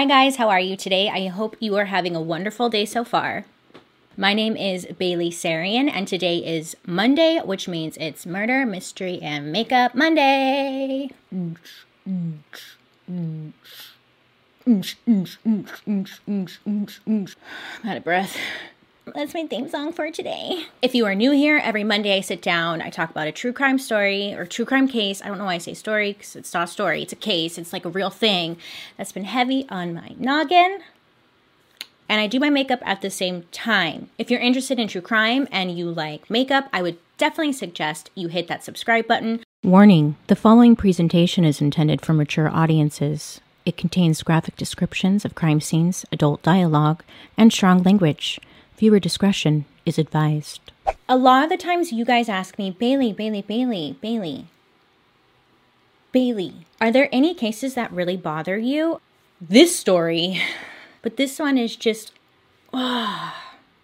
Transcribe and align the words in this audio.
Hi, 0.00 0.06
guys, 0.06 0.36
how 0.36 0.48
are 0.48 0.58
you 0.58 0.78
today? 0.78 1.10
I 1.10 1.26
hope 1.26 1.56
you 1.60 1.76
are 1.76 1.84
having 1.84 2.16
a 2.16 2.22
wonderful 2.22 2.70
day 2.70 2.86
so 2.86 3.04
far. 3.04 3.44
My 4.16 4.32
name 4.32 4.56
is 4.56 4.86
Bailey 4.98 5.30
Sarian, 5.30 5.90
and 5.92 6.08
today 6.08 6.38
is 6.38 6.74
Monday, 6.86 7.38
which 7.44 7.68
means 7.68 7.98
it's 7.98 8.24
Murder, 8.24 8.64
Mystery, 8.64 9.20
and 9.20 9.52
Makeup 9.52 9.94
Monday. 9.94 11.10
I'm 11.30 11.58
out 17.84 17.96
of 17.98 18.02
breath. 18.02 18.38
That's 19.14 19.34
my 19.34 19.46
theme 19.46 19.68
song 19.68 19.92
for 19.92 20.10
today. 20.10 20.66
If 20.82 20.94
you 20.94 21.04
are 21.06 21.14
new 21.14 21.32
here, 21.32 21.60
every 21.62 21.84
Monday 21.84 22.16
I 22.16 22.20
sit 22.20 22.42
down, 22.42 22.80
I 22.80 22.90
talk 22.90 23.10
about 23.10 23.26
a 23.26 23.32
true 23.32 23.52
crime 23.52 23.78
story 23.78 24.34
or 24.34 24.46
true 24.46 24.64
crime 24.64 24.88
case. 24.88 25.22
I 25.22 25.28
don't 25.28 25.38
know 25.38 25.46
why 25.46 25.54
I 25.54 25.58
say 25.58 25.74
story 25.74 26.12
because 26.12 26.36
it's 26.36 26.54
not 26.54 26.64
a 26.64 26.72
story, 26.72 27.02
it's 27.02 27.12
a 27.12 27.16
case. 27.16 27.58
It's 27.58 27.72
like 27.72 27.84
a 27.84 27.90
real 27.90 28.10
thing 28.10 28.56
that's 28.96 29.12
been 29.12 29.24
heavy 29.24 29.66
on 29.68 29.94
my 29.94 30.14
noggin. 30.18 30.80
And 32.08 32.20
I 32.20 32.26
do 32.26 32.40
my 32.40 32.50
makeup 32.50 32.80
at 32.82 33.02
the 33.02 33.10
same 33.10 33.44
time. 33.52 34.10
If 34.18 34.30
you're 34.30 34.40
interested 34.40 34.78
in 34.78 34.88
true 34.88 35.00
crime 35.00 35.46
and 35.52 35.76
you 35.76 35.90
like 35.90 36.28
makeup, 36.28 36.68
I 36.72 36.82
would 36.82 36.98
definitely 37.18 37.52
suggest 37.52 38.10
you 38.14 38.28
hit 38.28 38.48
that 38.48 38.64
subscribe 38.64 39.06
button. 39.06 39.42
Warning 39.62 40.16
the 40.26 40.36
following 40.36 40.74
presentation 40.74 41.44
is 41.44 41.60
intended 41.60 42.00
for 42.00 42.12
mature 42.12 42.48
audiences. 42.48 43.40
It 43.66 43.76
contains 43.76 44.22
graphic 44.22 44.56
descriptions 44.56 45.24
of 45.24 45.34
crime 45.34 45.60
scenes, 45.60 46.04
adult 46.10 46.42
dialogue, 46.42 47.04
and 47.36 47.52
strong 47.52 47.82
language. 47.82 48.40
Viewer 48.80 48.98
discretion 48.98 49.66
is 49.84 49.98
advised. 49.98 50.72
A 51.06 51.18
lot 51.18 51.44
of 51.44 51.50
the 51.50 51.58
times 51.58 51.92
you 51.92 52.02
guys 52.02 52.30
ask 52.30 52.56
me, 52.56 52.70
Bailey, 52.70 53.12
Bailey, 53.12 53.42
Bailey, 53.42 53.98
Bailey, 54.00 54.46
Bailey, 56.12 56.64
are 56.80 56.90
there 56.90 57.10
any 57.12 57.34
cases 57.34 57.74
that 57.74 57.92
really 57.92 58.16
bother 58.16 58.56
you? 58.56 59.02
This 59.38 59.76
story, 59.78 60.40
but 61.02 61.18
this 61.18 61.38
one 61.38 61.58
is 61.58 61.76
just. 61.76 62.12
Oh. 62.72 63.34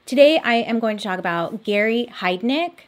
Today 0.07 0.39
I 0.39 0.55
am 0.55 0.79
going 0.79 0.97
to 0.97 1.05
talk 1.05 1.19
about 1.19 1.63
Gary 1.63 2.09
Heidnik. 2.11 2.87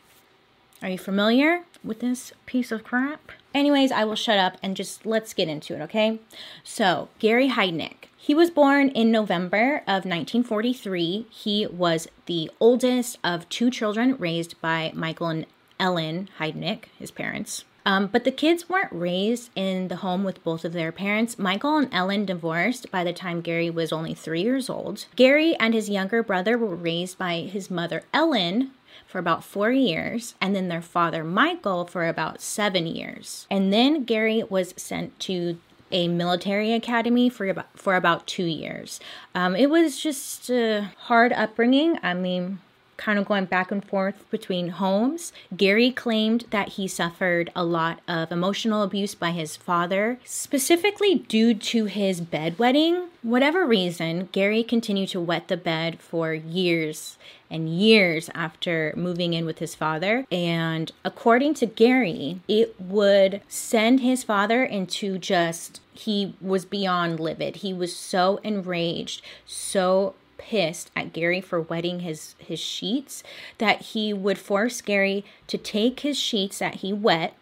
Are 0.80 0.88
you 0.88 0.96
familiar 0.96 1.64
with 1.84 2.00
this 2.00 2.32
piece 2.46 2.72
of 2.72 2.84
crap? 2.84 3.32
Anyways, 3.52 3.92
I 3.92 4.04
will 4.04 4.14
shut 4.14 4.38
up 4.38 4.56
and 4.62 4.74
just 4.74 5.04
let's 5.04 5.34
get 5.34 5.48
into 5.48 5.74
it, 5.74 5.82
okay? 5.82 6.20
So, 6.64 7.10
Gary 7.18 7.50
Heidnik. 7.50 7.97
He 8.28 8.34
was 8.34 8.50
born 8.50 8.90
in 8.90 9.10
November 9.10 9.78
of 9.86 10.04
1943. 10.04 11.28
He 11.30 11.66
was 11.66 12.08
the 12.26 12.50
oldest 12.60 13.18
of 13.24 13.48
two 13.48 13.70
children 13.70 14.16
raised 14.18 14.60
by 14.60 14.92
Michael 14.94 15.28
and 15.28 15.46
Ellen 15.80 16.28
Heidnik, 16.38 16.90
his 16.98 17.10
parents. 17.10 17.64
Um, 17.86 18.06
but 18.06 18.24
the 18.24 18.30
kids 18.30 18.68
weren't 18.68 18.92
raised 18.92 19.48
in 19.56 19.88
the 19.88 19.96
home 20.04 20.24
with 20.24 20.44
both 20.44 20.66
of 20.66 20.74
their 20.74 20.92
parents. 20.92 21.38
Michael 21.38 21.78
and 21.78 21.88
Ellen 21.90 22.26
divorced 22.26 22.90
by 22.90 23.02
the 23.02 23.14
time 23.14 23.40
Gary 23.40 23.70
was 23.70 23.94
only 23.94 24.12
three 24.12 24.42
years 24.42 24.68
old. 24.68 25.06
Gary 25.16 25.56
and 25.58 25.72
his 25.72 25.88
younger 25.88 26.22
brother 26.22 26.58
were 26.58 26.76
raised 26.76 27.16
by 27.16 27.40
his 27.40 27.70
mother, 27.70 28.02
Ellen, 28.12 28.72
for 29.06 29.18
about 29.18 29.42
four 29.42 29.72
years, 29.72 30.34
and 30.38 30.54
then 30.54 30.68
their 30.68 30.82
father, 30.82 31.24
Michael, 31.24 31.86
for 31.86 32.06
about 32.06 32.42
seven 32.42 32.86
years. 32.86 33.46
And 33.50 33.72
then 33.72 34.04
Gary 34.04 34.42
was 34.42 34.74
sent 34.76 35.18
to 35.20 35.58
a 35.90 36.08
military 36.08 36.72
academy 36.72 37.28
for 37.28 37.46
about 37.48 37.66
for 37.78 37.94
about 37.94 38.26
two 38.26 38.44
years. 38.44 39.00
Um, 39.34 39.56
it 39.56 39.70
was 39.70 40.00
just 40.00 40.50
a 40.50 40.90
hard 40.98 41.32
upbringing. 41.32 41.98
I 42.02 42.14
mean, 42.14 42.60
kind 42.98 43.18
of 43.18 43.24
going 43.24 43.46
back 43.46 43.70
and 43.70 43.82
forth 43.82 44.28
between 44.30 44.68
homes. 44.68 45.32
Gary 45.56 45.90
claimed 45.90 46.44
that 46.50 46.70
he 46.70 46.86
suffered 46.86 47.50
a 47.56 47.64
lot 47.64 48.00
of 48.06 48.30
emotional 48.30 48.82
abuse 48.82 49.14
by 49.14 49.30
his 49.30 49.56
father, 49.56 50.18
specifically 50.24 51.14
due 51.14 51.54
to 51.54 51.86
his 51.86 52.20
bedwetting. 52.20 53.08
Whatever 53.22 53.64
reason, 53.64 54.28
Gary 54.32 54.62
continued 54.62 55.08
to 55.10 55.20
wet 55.20 55.48
the 55.48 55.56
bed 55.56 56.00
for 56.00 56.34
years 56.34 57.16
and 57.50 57.68
years 57.68 58.28
after 58.34 58.92
moving 58.96 59.32
in 59.32 59.46
with 59.46 59.58
his 59.58 59.74
father. 59.74 60.26
And 60.30 60.92
according 61.04 61.54
to 61.54 61.66
Gary, 61.66 62.40
it 62.46 62.78
would 62.78 63.40
send 63.48 64.00
his 64.00 64.22
father 64.24 64.64
into 64.64 65.18
just, 65.18 65.80
he 65.94 66.34
was 66.40 66.64
beyond 66.64 67.20
livid. 67.20 67.56
He 67.56 67.72
was 67.72 67.96
so 67.96 68.38
enraged, 68.42 69.22
so 69.46 70.14
pissed 70.38 70.90
at 70.96 71.12
Gary 71.12 71.40
for 71.40 71.60
wetting 71.60 72.00
his 72.00 72.34
his 72.38 72.60
sheets 72.60 73.22
that 73.58 73.82
he 73.82 74.12
would 74.12 74.38
force 74.38 74.80
Gary 74.80 75.24
to 75.46 75.58
take 75.58 76.00
his 76.00 76.18
sheets 76.18 76.58
that 76.60 76.76
he 76.76 76.92
wet 76.92 77.34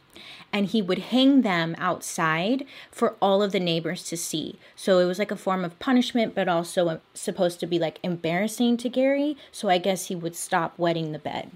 and 0.53 0.67
he 0.67 0.81
would 0.81 0.99
hang 0.99 1.43
them 1.43 1.75
outside 1.79 2.65
for 2.91 3.15
all 3.21 3.43
of 3.43 3.53
the 3.53 3.61
neighbors 3.61 4.05
to 4.05 4.17
see. 4.17 4.59
So 4.75 4.99
it 4.99 5.05
was 5.05 5.19
like 5.19 5.31
a 5.31 5.37
form 5.37 5.65
of 5.65 5.79
punishment, 5.79 6.35
but 6.35 6.49
also 6.49 6.89
um, 6.89 7.01
supposed 7.15 7.61
to 7.61 7.67
be 7.67 7.79
like 7.79 7.99
embarrassing 8.03 8.79
to 8.79 8.89
Gary. 8.89 9.37
So 9.53 9.69
I 9.69 9.79
guess 9.79 10.07
he 10.07 10.17
would 10.17 10.35
stop 10.35 10.79
wetting 10.79 11.13
the 11.13 11.19
bed. 11.19 11.51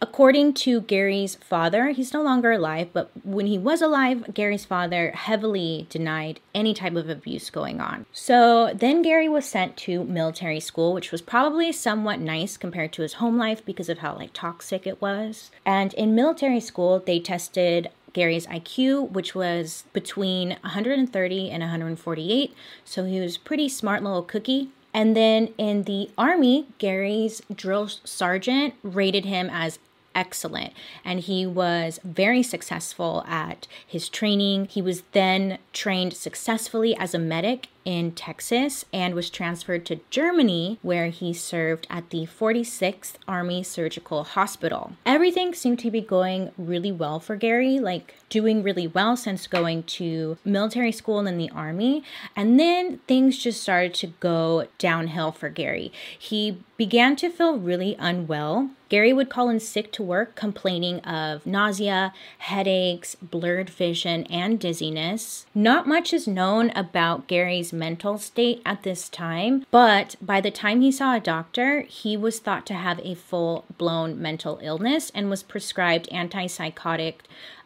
According 0.00 0.54
to 0.54 0.82
Gary's 0.82 1.34
father, 1.34 1.88
he's 1.88 2.12
no 2.12 2.22
longer 2.22 2.52
alive, 2.52 2.90
but 2.92 3.10
when 3.24 3.46
he 3.46 3.58
was 3.58 3.82
alive, 3.82 4.32
Gary's 4.32 4.64
father 4.64 5.10
heavily 5.10 5.88
denied 5.90 6.38
any 6.54 6.72
type 6.72 6.94
of 6.94 7.08
abuse 7.08 7.50
going 7.50 7.80
on. 7.80 8.06
So 8.12 8.72
then 8.72 9.02
Gary 9.02 9.28
was 9.28 9.44
sent 9.44 9.76
to 9.78 10.04
military 10.04 10.60
school, 10.60 10.92
which 10.92 11.10
was 11.10 11.20
probably 11.20 11.72
somewhat 11.72 12.20
nice 12.20 12.56
compared 12.56 12.92
to 12.92 13.02
his 13.02 13.14
home 13.14 13.38
life 13.38 13.64
because 13.64 13.88
of 13.88 13.98
how 13.98 14.14
like 14.14 14.32
toxic 14.32 14.86
it 14.86 15.00
was. 15.02 15.50
And 15.66 15.92
in 15.94 16.14
military 16.14 16.60
school, 16.60 17.00
they 17.04 17.18
tested 17.18 17.90
Gary's 18.12 18.46
IQ, 18.46 19.10
which 19.10 19.34
was 19.34 19.84
between 19.92 20.50
130 20.60 21.50
and 21.50 21.60
148. 21.60 22.54
So 22.84 23.04
he 23.04 23.18
was 23.18 23.36
pretty 23.36 23.68
smart 23.68 24.04
little 24.04 24.22
cookie. 24.22 24.70
And 24.94 25.14
then 25.14 25.52
in 25.58 25.84
the 25.84 26.10
Army, 26.16 26.66
Gary's 26.78 27.42
drill 27.54 27.88
sergeant 27.88 28.74
rated 28.82 29.26
him 29.26 29.50
as 29.52 29.78
excellent 30.18 30.72
and 31.04 31.20
he 31.20 31.46
was 31.46 32.00
very 32.02 32.42
successful 32.42 33.24
at 33.28 33.68
his 33.86 34.08
training. 34.08 34.64
He 34.66 34.82
was 34.82 35.02
then 35.12 35.58
trained 35.72 36.12
successfully 36.12 36.96
as 36.96 37.14
a 37.14 37.20
medic 37.20 37.68
in 37.88 38.12
Texas 38.12 38.84
and 38.92 39.14
was 39.14 39.30
transferred 39.30 39.86
to 39.86 39.98
Germany, 40.10 40.78
where 40.82 41.08
he 41.08 41.32
served 41.32 41.86
at 41.88 42.10
the 42.10 42.26
46th 42.26 43.14
Army 43.26 43.62
Surgical 43.62 44.24
Hospital. 44.24 44.92
Everything 45.06 45.54
seemed 45.54 45.78
to 45.78 45.90
be 45.90 46.02
going 46.02 46.50
really 46.58 46.92
well 46.92 47.18
for 47.18 47.34
Gary, 47.34 47.80
like 47.80 48.14
doing 48.28 48.62
really 48.62 48.86
well 48.86 49.16
since 49.16 49.46
going 49.46 49.84
to 49.84 50.36
military 50.44 50.92
school 50.92 51.18
and 51.18 51.26
then 51.26 51.38
the 51.38 51.48
Army. 51.48 52.04
And 52.36 52.60
then 52.60 52.98
things 53.08 53.38
just 53.38 53.62
started 53.62 53.94
to 53.94 54.08
go 54.20 54.68
downhill 54.76 55.32
for 55.32 55.48
Gary. 55.48 55.90
He 56.18 56.58
began 56.76 57.16
to 57.16 57.30
feel 57.30 57.58
really 57.58 57.96
unwell. 57.98 58.70
Gary 58.88 59.12
would 59.12 59.28
call 59.28 59.50
in 59.50 59.60
sick 59.60 59.92
to 59.92 60.02
work, 60.02 60.34
complaining 60.34 61.00
of 61.00 61.44
nausea, 61.44 62.14
headaches, 62.38 63.16
blurred 63.16 63.68
vision, 63.68 64.24
and 64.24 64.58
dizziness. 64.58 65.44
Not 65.54 65.86
much 65.86 66.14
is 66.14 66.26
known 66.26 66.70
about 66.70 67.26
Gary's 67.26 67.72
mental 67.78 68.18
state 68.18 68.60
at 68.64 68.82
this 68.82 69.08
time, 69.08 69.64
but 69.70 70.16
by 70.20 70.40
the 70.40 70.50
time 70.50 70.80
he 70.80 70.92
saw 70.92 71.14
a 71.14 71.20
doctor, 71.20 71.82
he 71.82 72.16
was 72.16 72.38
thought 72.38 72.66
to 72.66 72.74
have 72.74 73.00
a 73.00 73.14
full 73.14 73.64
blown 73.76 74.20
mental 74.20 74.58
illness 74.62 75.10
and 75.14 75.30
was 75.30 75.42
prescribed 75.42 76.08
antipsychotic 76.10 77.14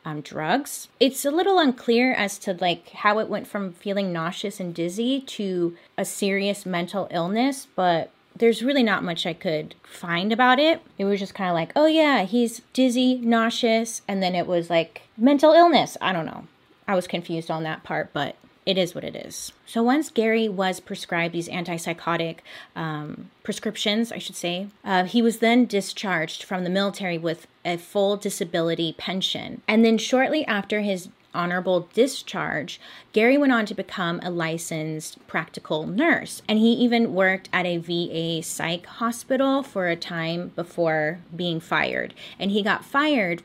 um, 0.05 0.21
drugs. 0.21 0.89
It's 0.99 1.25
a 1.25 1.31
little 1.31 1.59
unclear 1.59 2.12
as 2.12 2.39
to 2.41 2.55
like 2.55 2.91
how 2.91 3.19
it 3.19 3.28
went 3.28 3.47
from 3.47 3.73
feeling 3.73 4.12
nauseous 4.12 4.61
and 4.61 4.75
dizzy 4.75 5.21
to 5.21 5.77
a 5.97 6.05
serious 6.05 6.67
mental 6.67 7.09
illness, 7.11 7.67
but 7.75 8.11
there's 8.34 8.62
really 8.62 8.83
not 8.83 9.05
much 9.05 9.27
I 9.27 9.34
could 9.34 9.75
find 9.83 10.33
about 10.33 10.59
it. 10.59 10.81
It 10.99 11.05
was 11.05 11.21
just 11.21 11.34
kind 11.34 11.50
of 11.50 11.55
like, 11.55 11.73
oh 11.77 11.87
yeah, 11.87 12.25
he's 12.25 12.62
dizzy, 12.73 13.17
nauseous, 13.17 14.03
and 14.09 14.23
then 14.23 14.34
it 14.34 14.47
was 14.47 14.71
like 14.71 15.03
mental 15.17 15.53
illness. 15.53 15.97
I 16.00 16.12
don't 16.12 16.27
know. 16.27 16.47
I 16.89 16.94
was 16.94 17.06
confused 17.06 17.50
on 17.50 17.62
that 17.62 17.84
part, 17.84 18.12
but 18.12 18.37
it 18.65 18.78
is 18.78 18.95
what 18.95 19.05
it 19.05 19.17
is. 19.17 19.53
So 19.67 19.83
once 19.83 20.11
Gary 20.11 20.49
was 20.49 20.78
prescribed 20.81 21.34
these 21.34 21.49
antipsychotic 21.49 22.38
um, 22.76 23.31
prescriptions, 23.43 24.12
I 24.12 24.19
should 24.19 24.37
say, 24.37 24.69
uh, 24.85 25.05
he 25.05 25.20
was 25.20 25.38
then 25.38 25.67
discharged 25.67 26.44
from 26.44 26.64
the 26.64 26.70
military 26.70 27.19
with 27.19 27.47
a 27.64 27.76
full 27.76 28.17
disability 28.17 28.94
pension. 28.97 29.62
And 29.67 29.85
then 29.85 29.99
shortly 29.99 30.44
after 30.47 30.81
his 30.81 31.09
honorable 31.35 31.88
discharge, 31.93 32.81
Gary 33.12 33.38
went 33.38 33.53
on 33.53 33.67
to 33.67 33.75
become 33.75 34.20
a 34.23 34.31
licensed 34.31 35.26
practical 35.26 35.87
nurse. 35.87 36.43
And 36.49 36.58
he 36.58 36.73
even 36.73 37.15
worked 37.15 37.49
at 37.53 37.67
a 37.67 37.79
VA 37.79 38.43
psych 38.43 38.87
hospital 38.87 39.62
for 39.62 39.88
a 39.88 39.97
time 39.97 40.53
before 40.55 41.20
being 41.35 41.61
fired. 41.61 42.15
And 42.38 42.50
he 42.50 42.62
got 42.62 42.85
fired 42.85 43.43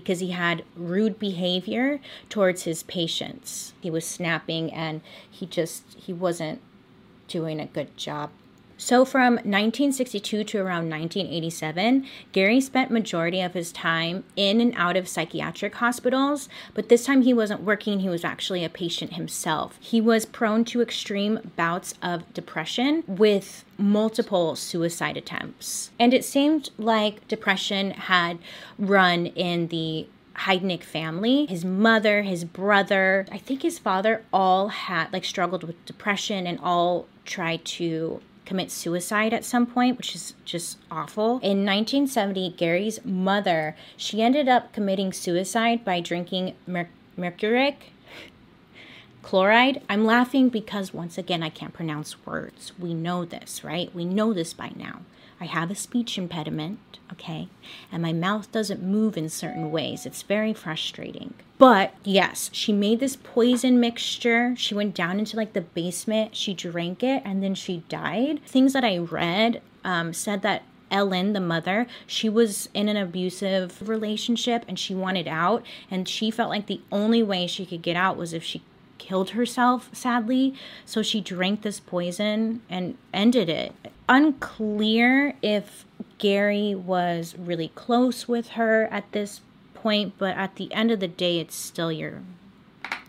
because 0.00 0.20
he 0.20 0.30
had 0.30 0.62
rude 0.76 1.18
behavior 1.18 2.00
towards 2.28 2.64
his 2.64 2.82
patients. 2.82 3.72
He 3.80 3.90
was 3.90 4.06
snapping 4.06 4.72
and 4.72 5.00
he 5.30 5.46
just 5.46 5.84
he 5.96 6.12
wasn't 6.12 6.60
doing 7.28 7.60
a 7.60 7.66
good 7.66 7.96
job 7.96 8.30
So 8.78 9.04
from 9.06 9.34
1962 9.36 10.44
to 10.44 10.58
around 10.58 10.90
1987, 10.90 12.06
Gary 12.32 12.60
spent 12.60 12.90
majority 12.90 13.40
of 13.40 13.54
his 13.54 13.72
time 13.72 14.24
in 14.36 14.60
and 14.60 14.74
out 14.76 14.96
of 14.96 15.08
psychiatric 15.08 15.76
hospitals, 15.76 16.48
but 16.74 16.88
this 16.88 17.06
time 17.06 17.22
he 17.22 17.32
wasn't 17.32 17.62
working, 17.62 18.00
he 18.00 18.08
was 18.08 18.24
actually 18.24 18.64
a 18.64 18.68
patient 18.68 19.14
himself. 19.14 19.78
He 19.80 20.00
was 20.00 20.26
prone 20.26 20.64
to 20.66 20.82
extreme 20.82 21.52
bouts 21.56 21.94
of 22.02 22.32
depression 22.34 23.02
with 23.06 23.64
multiple 23.78 24.56
suicide 24.56 25.16
attempts. 25.16 25.90
And 25.98 26.12
it 26.12 26.24
seemed 26.24 26.70
like 26.76 27.26
depression 27.28 27.92
had 27.92 28.38
run 28.78 29.26
in 29.26 29.68
the 29.68 30.06
Heidnik 30.40 30.82
family. 30.82 31.46
His 31.46 31.64
mother, 31.64 32.22
his 32.22 32.44
brother, 32.44 33.26
I 33.32 33.38
think 33.38 33.62
his 33.62 33.78
father 33.78 34.22
all 34.32 34.68
had 34.68 35.10
like 35.12 35.24
struggled 35.24 35.64
with 35.64 35.82
depression 35.86 36.46
and 36.46 36.60
all 36.60 37.06
tried 37.24 37.64
to 37.64 38.20
commit 38.46 38.70
suicide 38.70 39.34
at 39.34 39.44
some 39.44 39.66
point, 39.66 39.98
which 39.98 40.14
is 40.14 40.32
just 40.46 40.78
awful. 40.90 41.32
In 41.42 41.66
1970, 41.66 42.54
Gary's 42.56 43.04
mother, 43.04 43.76
she 43.96 44.22
ended 44.22 44.48
up 44.48 44.72
committing 44.72 45.12
suicide 45.12 45.84
by 45.84 46.00
drinking 46.00 46.54
mer- 46.66 46.88
mercuric 47.16 47.92
chloride. 49.22 49.82
I'm 49.90 50.04
laughing 50.04 50.48
because 50.48 50.94
once 50.94 51.18
again 51.18 51.42
I 51.42 51.50
can't 51.50 51.74
pronounce 51.74 52.24
words. 52.24 52.72
We 52.78 52.94
know 52.94 53.24
this, 53.24 53.64
right? 53.64 53.92
We 53.92 54.04
know 54.04 54.32
this 54.32 54.54
by 54.54 54.70
now. 54.76 55.00
I 55.40 55.44
have 55.44 55.70
a 55.70 55.74
speech 55.74 56.16
impediment, 56.16 56.78
okay? 57.12 57.48
And 57.92 58.02
my 58.02 58.12
mouth 58.12 58.50
doesn't 58.52 58.82
move 58.82 59.16
in 59.16 59.28
certain 59.28 59.70
ways. 59.70 60.06
It's 60.06 60.22
very 60.22 60.54
frustrating. 60.54 61.34
But 61.58 61.94
yes, 62.04 62.50
she 62.52 62.72
made 62.72 63.00
this 63.00 63.16
poison 63.16 63.80
mixture. 63.80 64.54
She 64.56 64.74
went 64.74 64.94
down 64.94 65.18
into 65.18 65.36
like 65.36 65.52
the 65.52 65.60
basement, 65.60 66.36
she 66.36 66.54
drank 66.54 67.02
it, 67.02 67.22
and 67.24 67.42
then 67.42 67.54
she 67.54 67.84
died. 67.88 68.40
Things 68.46 68.72
that 68.72 68.84
I 68.84 68.98
read 68.98 69.62
um, 69.84 70.12
said 70.12 70.42
that 70.42 70.62
Ellen, 70.90 71.32
the 71.32 71.40
mother, 71.40 71.86
she 72.06 72.28
was 72.28 72.68
in 72.72 72.88
an 72.88 72.96
abusive 72.96 73.88
relationship 73.88 74.64
and 74.68 74.78
she 74.78 74.94
wanted 74.94 75.26
out. 75.26 75.64
And 75.90 76.08
she 76.08 76.30
felt 76.30 76.50
like 76.50 76.66
the 76.66 76.80
only 76.92 77.22
way 77.22 77.46
she 77.46 77.66
could 77.66 77.82
get 77.82 77.96
out 77.96 78.16
was 78.16 78.32
if 78.32 78.42
she 78.42 78.62
killed 78.98 79.30
herself, 79.30 79.90
sadly. 79.92 80.54
So 80.84 81.02
she 81.02 81.20
drank 81.20 81.62
this 81.62 81.80
poison 81.80 82.62
and 82.68 82.96
ended 83.12 83.48
it. 83.48 83.72
Unclear 84.08 85.34
if 85.42 85.84
Gary 86.18 86.74
was 86.74 87.34
really 87.38 87.68
close 87.74 88.28
with 88.28 88.50
her 88.50 88.84
at 88.90 89.10
this 89.12 89.40
point, 89.74 90.14
but 90.18 90.36
at 90.36 90.56
the 90.56 90.72
end 90.72 90.90
of 90.90 91.00
the 91.00 91.08
day, 91.08 91.38
it's 91.38 91.54
still 91.54 91.92
your 91.92 92.22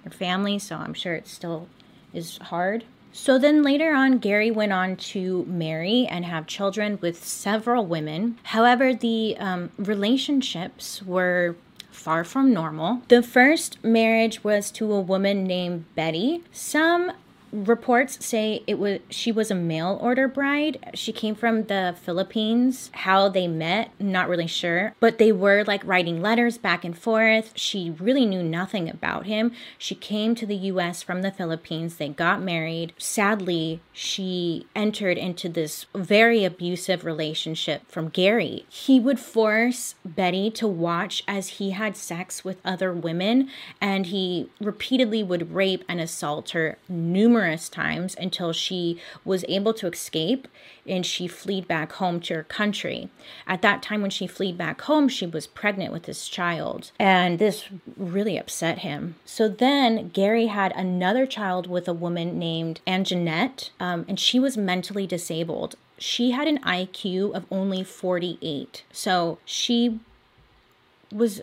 your 0.04 0.12
family, 0.12 0.58
so 0.60 0.78
I'm 0.78 0.94
sure 0.94 1.16
it 1.16 1.28
still 1.28 1.68
is 2.14 2.38
hard. 2.38 2.86
So 3.12 3.40
then 3.40 3.64
later 3.64 3.94
on, 3.94 4.20
Gary 4.20 4.52
went 4.52 4.74
on 4.74 4.96
to 4.98 5.44
marry 5.46 6.06
and 6.06 6.24
have 6.26 6.46
children 6.46 7.00
with 7.02 7.24
several 7.26 7.86
women. 7.86 8.38
However, 8.44 8.94
the 8.94 9.36
um, 9.40 9.72
relationships 9.78 11.02
were 11.02 11.56
far 11.90 12.24
from 12.24 12.54
normal. 12.54 13.02
The 13.08 13.24
first 13.24 13.84
marriage 13.84 14.44
was 14.44 14.70
to 14.72 14.94
a 14.94 15.02
woman 15.02 15.46
named 15.46 15.86
Betty. 15.96 16.44
Some 16.52 17.12
reports 17.52 18.26
say 18.26 18.64
it 18.68 18.80
was 18.80 19.00
she 19.10 19.32
was 19.32 19.52
a 19.52 19.56
mail 19.56 19.98
order 20.02 20.28
bride. 20.28 20.92
She 20.94 21.12
came 21.12 21.36
from 21.36 21.64
the 21.64 21.96
Philippines. 22.02 22.90
How 22.94 23.30
they 23.30 23.48
met, 23.48 23.92
not 24.00 24.30
really 24.30 24.48
sure, 24.48 24.94
but 25.00 25.18
they 25.18 25.32
were 25.32 25.64
like 25.64 25.86
writing 25.86 26.22
letters 26.22 26.58
back 26.58 26.84
and 26.84 26.98
forth. 26.98 27.52
She 27.56 27.90
really 27.90 28.26
knew 28.26 28.44
nothing 28.44 28.90
about 28.90 29.26
him. 29.26 29.52
She 29.78 29.96
came 29.96 30.36
to 30.36 30.46
the 30.46 30.56
US 30.56 31.02
from 31.02 31.22
the 31.22 31.32
Philippines. 31.32 31.96
They 31.96 32.10
got 32.10 32.42
married. 32.42 32.94
Sadly, 32.98 33.82
she 33.94 34.66
entered 34.76 35.18
into 35.18 35.50
this 35.50 35.86
very 35.96 36.44
abusive 36.44 37.06
relationship 37.06 37.90
from 37.90 38.10
Gary. 38.10 38.66
He 38.70 39.00
would 39.00 39.20
force 39.20 39.96
Betty 40.06 40.52
to 40.52 40.68
watch 40.68 41.24
as 41.28 41.48
he 41.50 41.72
had 41.72 41.98
sex 41.98 42.44
with 42.44 42.62
other 42.66 42.94
women 42.94 43.50
and 43.82 44.08
he 44.08 44.50
repeatedly 44.60 45.24
would 45.24 45.54
rape 45.54 45.84
and 45.88 46.00
assault 46.00 46.52
her 46.52 46.78
numerous 46.88 47.37
numerous 47.38 47.70
times 47.70 48.16
until 48.20 48.52
she 48.52 49.00
was 49.24 49.46
able 49.48 49.74
to 49.74 49.88
escape 49.88 50.48
and 50.88 51.06
she 51.06 51.28
fled 51.28 51.68
back 51.68 51.94
home 51.94 52.20
to 52.20 52.34
her 52.36 52.44
country. 52.44 53.10
At 53.46 53.62
that 53.62 53.84
time, 53.84 54.02
when 54.02 54.10
she 54.10 54.26
fled 54.26 54.58
back 54.58 54.82
home, 54.82 55.08
she 55.08 55.26
was 55.26 55.46
pregnant 55.46 55.92
with 55.92 56.04
this 56.04 56.28
child, 56.28 56.92
and 56.98 57.40
this 57.40 57.66
really 57.98 58.38
upset 58.38 58.80
him. 58.80 59.16
So 59.26 59.50
then 59.50 60.10
Gary 60.10 60.48
had 60.48 60.72
another 60.76 61.26
child 61.26 61.68
with 61.68 61.88
a 61.88 61.94
woman 61.94 62.40
named 62.40 62.80
Anjanette, 62.88 63.70
um, 63.80 64.06
and 64.08 64.20
she 64.20 64.40
was 64.40 64.58
mentally 64.58 65.06
disabled. 65.06 65.76
She 66.00 66.32
had 66.32 66.48
an 66.48 66.60
IQ 66.60 67.36
of 67.36 67.46
only 67.52 67.84
48. 67.84 68.84
So 68.92 69.40
she 69.46 70.00
was 71.12 71.42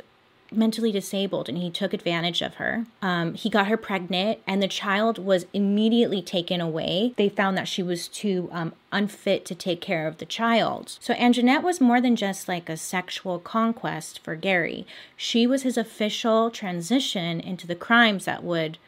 mentally 0.56 0.92
disabled 0.92 1.48
and 1.48 1.58
he 1.58 1.70
took 1.70 1.92
advantage 1.92 2.42
of 2.42 2.54
her. 2.54 2.86
Um, 3.02 3.34
he 3.34 3.48
got 3.48 3.68
her 3.68 3.76
pregnant 3.76 4.40
and 4.46 4.62
the 4.62 4.68
child 4.68 5.18
was 5.18 5.46
immediately 5.52 6.22
taken 6.22 6.60
away. 6.60 7.14
They 7.16 7.28
found 7.28 7.56
that 7.56 7.68
she 7.68 7.82
was 7.82 8.08
too 8.08 8.48
um, 8.52 8.72
unfit 8.92 9.44
to 9.46 9.54
take 9.54 9.80
care 9.80 10.06
of 10.06 10.18
the 10.18 10.26
child. 10.26 10.96
So 11.00 11.14
Anjanette 11.14 11.62
was 11.62 11.80
more 11.80 12.00
than 12.00 12.16
just 12.16 12.48
like 12.48 12.68
a 12.68 12.76
sexual 12.76 13.38
conquest 13.38 14.20
for 14.22 14.36
Gary. 14.36 14.86
She 15.16 15.46
was 15.46 15.62
his 15.62 15.76
official 15.76 16.50
transition 16.50 17.40
into 17.40 17.66
the 17.66 17.74
crimes 17.74 18.24
that 18.24 18.44
would 18.44 18.78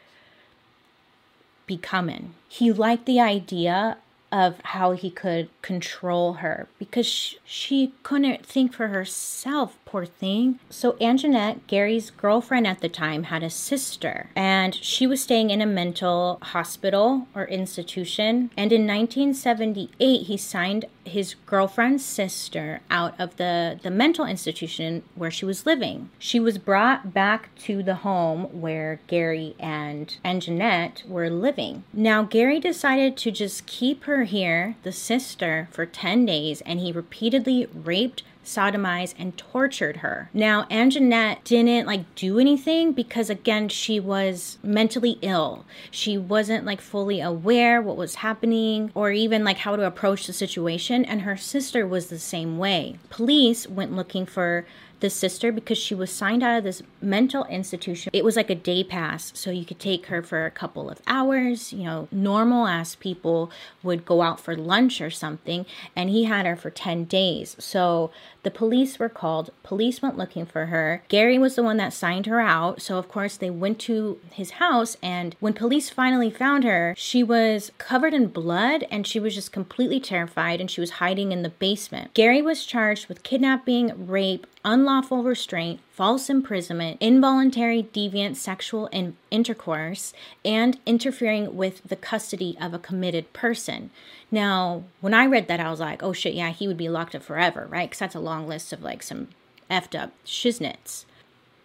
be 1.65 1.77
coming. 1.77 2.33
He 2.47 2.71
liked 2.71 3.05
the 3.05 3.19
idea 3.19 3.97
of 4.31 4.59
how 4.63 4.91
he 4.91 5.09
could 5.09 5.49
control 5.61 6.33
her 6.33 6.67
because 6.79 7.05
she, 7.05 7.37
she 7.45 7.93
couldn't 8.03 8.45
think 8.45 8.73
for 8.73 8.87
herself, 8.87 9.77
poor 9.85 10.05
thing. 10.05 10.59
So, 10.69 10.93
Anjanette, 10.93 11.59
Gary's 11.67 12.11
girlfriend 12.11 12.65
at 12.65 12.81
the 12.81 12.89
time, 12.89 13.23
had 13.23 13.43
a 13.43 13.49
sister, 13.49 14.29
and 14.35 14.73
she 14.73 15.05
was 15.05 15.21
staying 15.21 15.49
in 15.49 15.61
a 15.61 15.65
mental 15.65 16.39
hospital 16.41 17.27
or 17.35 17.45
institution. 17.45 18.51
And 18.55 18.71
in 18.71 18.87
1978, 18.87 20.23
he 20.23 20.37
signed 20.37 20.85
his 21.03 21.35
girlfriend's 21.45 22.05
sister 22.05 22.81
out 22.89 23.19
of 23.19 23.37
the, 23.37 23.79
the 23.81 23.91
mental 23.91 24.25
institution 24.25 25.03
where 25.15 25.31
she 25.31 25.45
was 25.45 25.65
living. 25.65 26.09
She 26.19 26.39
was 26.39 26.57
brought 26.57 27.13
back 27.13 27.53
to 27.59 27.81
the 27.81 27.95
home 27.95 28.61
where 28.61 28.99
Gary 29.07 29.55
and 29.59 30.15
Anjanette 30.23 31.07
were 31.07 31.29
living. 31.29 31.83
Now, 31.93 32.23
Gary 32.23 32.59
decided 32.59 33.17
to 33.17 33.31
just 33.31 33.65
keep 33.65 34.03
her 34.03 34.16
here, 34.23 34.75
the 34.83 34.91
sister, 34.91 35.67
for 35.71 35.85
10 35.85 36.25
days, 36.25 36.61
and 36.61 36.79
he 36.79 36.91
repeatedly 36.91 37.67
raped, 37.73 38.23
sodomized, 38.43 39.13
and 39.19 39.37
tortured 39.37 39.97
her. 39.97 40.29
Now, 40.33 40.63
Anjanette 40.71 41.43
didn't 41.43 41.85
like 41.85 42.15
do 42.15 42.39
anything 42.39 42.93
because 42.93 43.29
again, 43.29 43.69
she 43.69 43.99
was 43.99 44.57
mentally 44.63 45.17
ill. 45.21 45.65
She 45.91 46.17
wasn't 46.17 46.65
like 46.65 46.79
fully 46.79 47.19
aware 47.19 47.81
what 47.81 47.97
was 47.97 48.15
happening 48.15 48.91
or 48.95 49.11
even 49.11 49.43
like 49.43 49.57
how 49.57 49.75
to 49.75 49.85
approach 49.85 50.27
the 50.27 50.33
situation, 50.33 51.03
and 51.03 51.21
her 51.21 51.37
sister 51.37 51.85
was 51.85 52.07
the 52.07 52.19
same 52.19 52.57
way. 52.57 52.97
Police 53.09 53.67
went 53.67 53.95
looking 53.95 54.25
for 54.25 54.65
the 54.99 55.09
sister 55.09 55.51
because 55.51 55.77
she 55.77 55.93
was 55.93 56.11
signed 56.11 56.43
out 56.43 56.57
of 56.57 56.63
this 56.63 56.81
mental 57.01 57.45
institution. 57.45 58.09
It 58.13 58.25
was 58.25 58.35
like 58.35 58.49
a 58.49 58.55
day 58.55 58.83
pass, 58.83 59.31
so 59.35 59.51
you 59.51 59.65
could 59.65 59.79
take 59.79 60.07
her 60.07 60.23
for 60.23 60.45
a 60.45 60.51
couple 60.51 60.89
of 60.89 61.01
hours. 61.07 61.71
You 61.71 61.83
know, 61.83 62.07
normal 62.11 62.67
ass 62.67 62.95
people 62.95 63.51
would 63.83 64.05
go 64.05 64.21
out 64.21 64.39
for 64.39 64.55
lunch 64.55 64.99
or 65.01 65.09
something, 65.09 65.65
and 65.95 66.09
he 66.09 66.23
had 66.25 66.45
her 66.45 66.55
for 66.55 66.69
10 66.69 67.05
days. 67.05 67.55
So 67.59 68.11
the 68.43 68.51
police 68.51 68.97
were 68.97 69.09
called. 69.09 69.51
Police 69.63 70.01
went 70.01 70.17
looking 70.17 70.45
for 70.45 70.67
her. 70.67 71.03
Gary 71.09 71.37
was 71.37 71.55
the 71.55 71.63
one 71.63 71.77
that 71.77 71.93
signed 71.93 72.25
her 72.25 72.39
out. 72.39 72.81
So, 72.81 72.97
of 72.97 73.09
course, 73.09 73.37
they 73.37 73.49
went 73.49 73.79
to 73.79 74.19
his 74.31 74.51
house. 74.51 74.95
And 75.03 75.35
when 75.39 75.53
police 75.53 75.89
finally 75.89 76.31
found 76.31 76.63
her, 76.63 76.93
she 76.97 77.23
was 77.23 77.71
covered 77.77 78.13
in 78.13 78.27
blood 78.27 78.85
and 78.89 79.05
she 79.05 79.19
was 79.19 79.35
just 79.35 79.51
completely 79.51 79.99
terrified 79.99 80.61
and 80.61 80.71
she 80.71 80.81
was 80.81 80.91
hiding 80.91 81.31
in 81.31 81.43
the 81.43 81.49
basement. 81.49 82.13
Gary 82.13 82.41
was 82.41 82.65
charged 82.65 83.07
with 83.07 83.23
kidnapping, 83.23 84.07
rape, 84.07 84.47
unlawful 84.63 84.86
restraint, 85.23 85.79
false 85.91 86.29
imprisonment, 86.29 86.97
involuntary 87.01 87.83
deviant 87.83 88.35
sexual 88.35 88.87
in- 88.87 89.17
intercourse, 89.29 90.13
and 90.45 90.79
interfering 90.85 91.55
with 91.55 91.81
the 91.83 91.95
custody 91.95 92.57
of 92.61 92.73
a 92.73 92.79
committed 92.79 93.31
person. 93.33 93.89
Now, 94.31 94.83
when 95.01 95.13
I 95.13 95.25
read 95.25 95.47
that, 95.47 95.59
I 95.59 95.69
was 95.69 95.79
like, 95.79 96.01
oh 96.03 96.13
shit, 96.13 96.33
yeah, 96.33 96.51
he 96.51 96.67
would 96.67 96.77
be 96.77 96.89
locked 96.89 97.15
up 97.15 97.23
forever, 97.23 97.67
right? 97.69 97.89
Because 97.89 97.99
that's 97.99 98.15
a 98.15 98.19
long 98.19 98.47
list 98.47 98.71
of 98.73 98.81
like 98.81 99.03
some 99.03 99.27
effed 99.69 99.99
up 99.99 100.11
shiznits. 100.25 101.05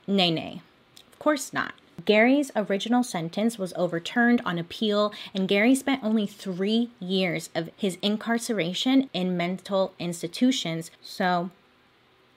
Nay, 0.06 0.30
nay. 0.30 0.62
Of 1.12 1.18
course 1.18 1.52
not. 1.52 1.74
Gary's 2.04 2.50
original 2.56 3.04
sentence 3.04 3.58
was 3.58 3.72
overturned 3.76 4.40
on 4.44 4.58
appeal, 4.58 5.12
and 5.34 5.46
Gary 5.46 5.74
spent 5.74 6.02
only 6.02 6.26
three 6.26 6.90
years 6.98 7.50
of 7.54 7.70
his 7.76 7.98
incarceration 8.02 9.08
in 9.12 9.36
mental 9.36 9.94
institutions. 9.98 10.90
So, 11.00 11.50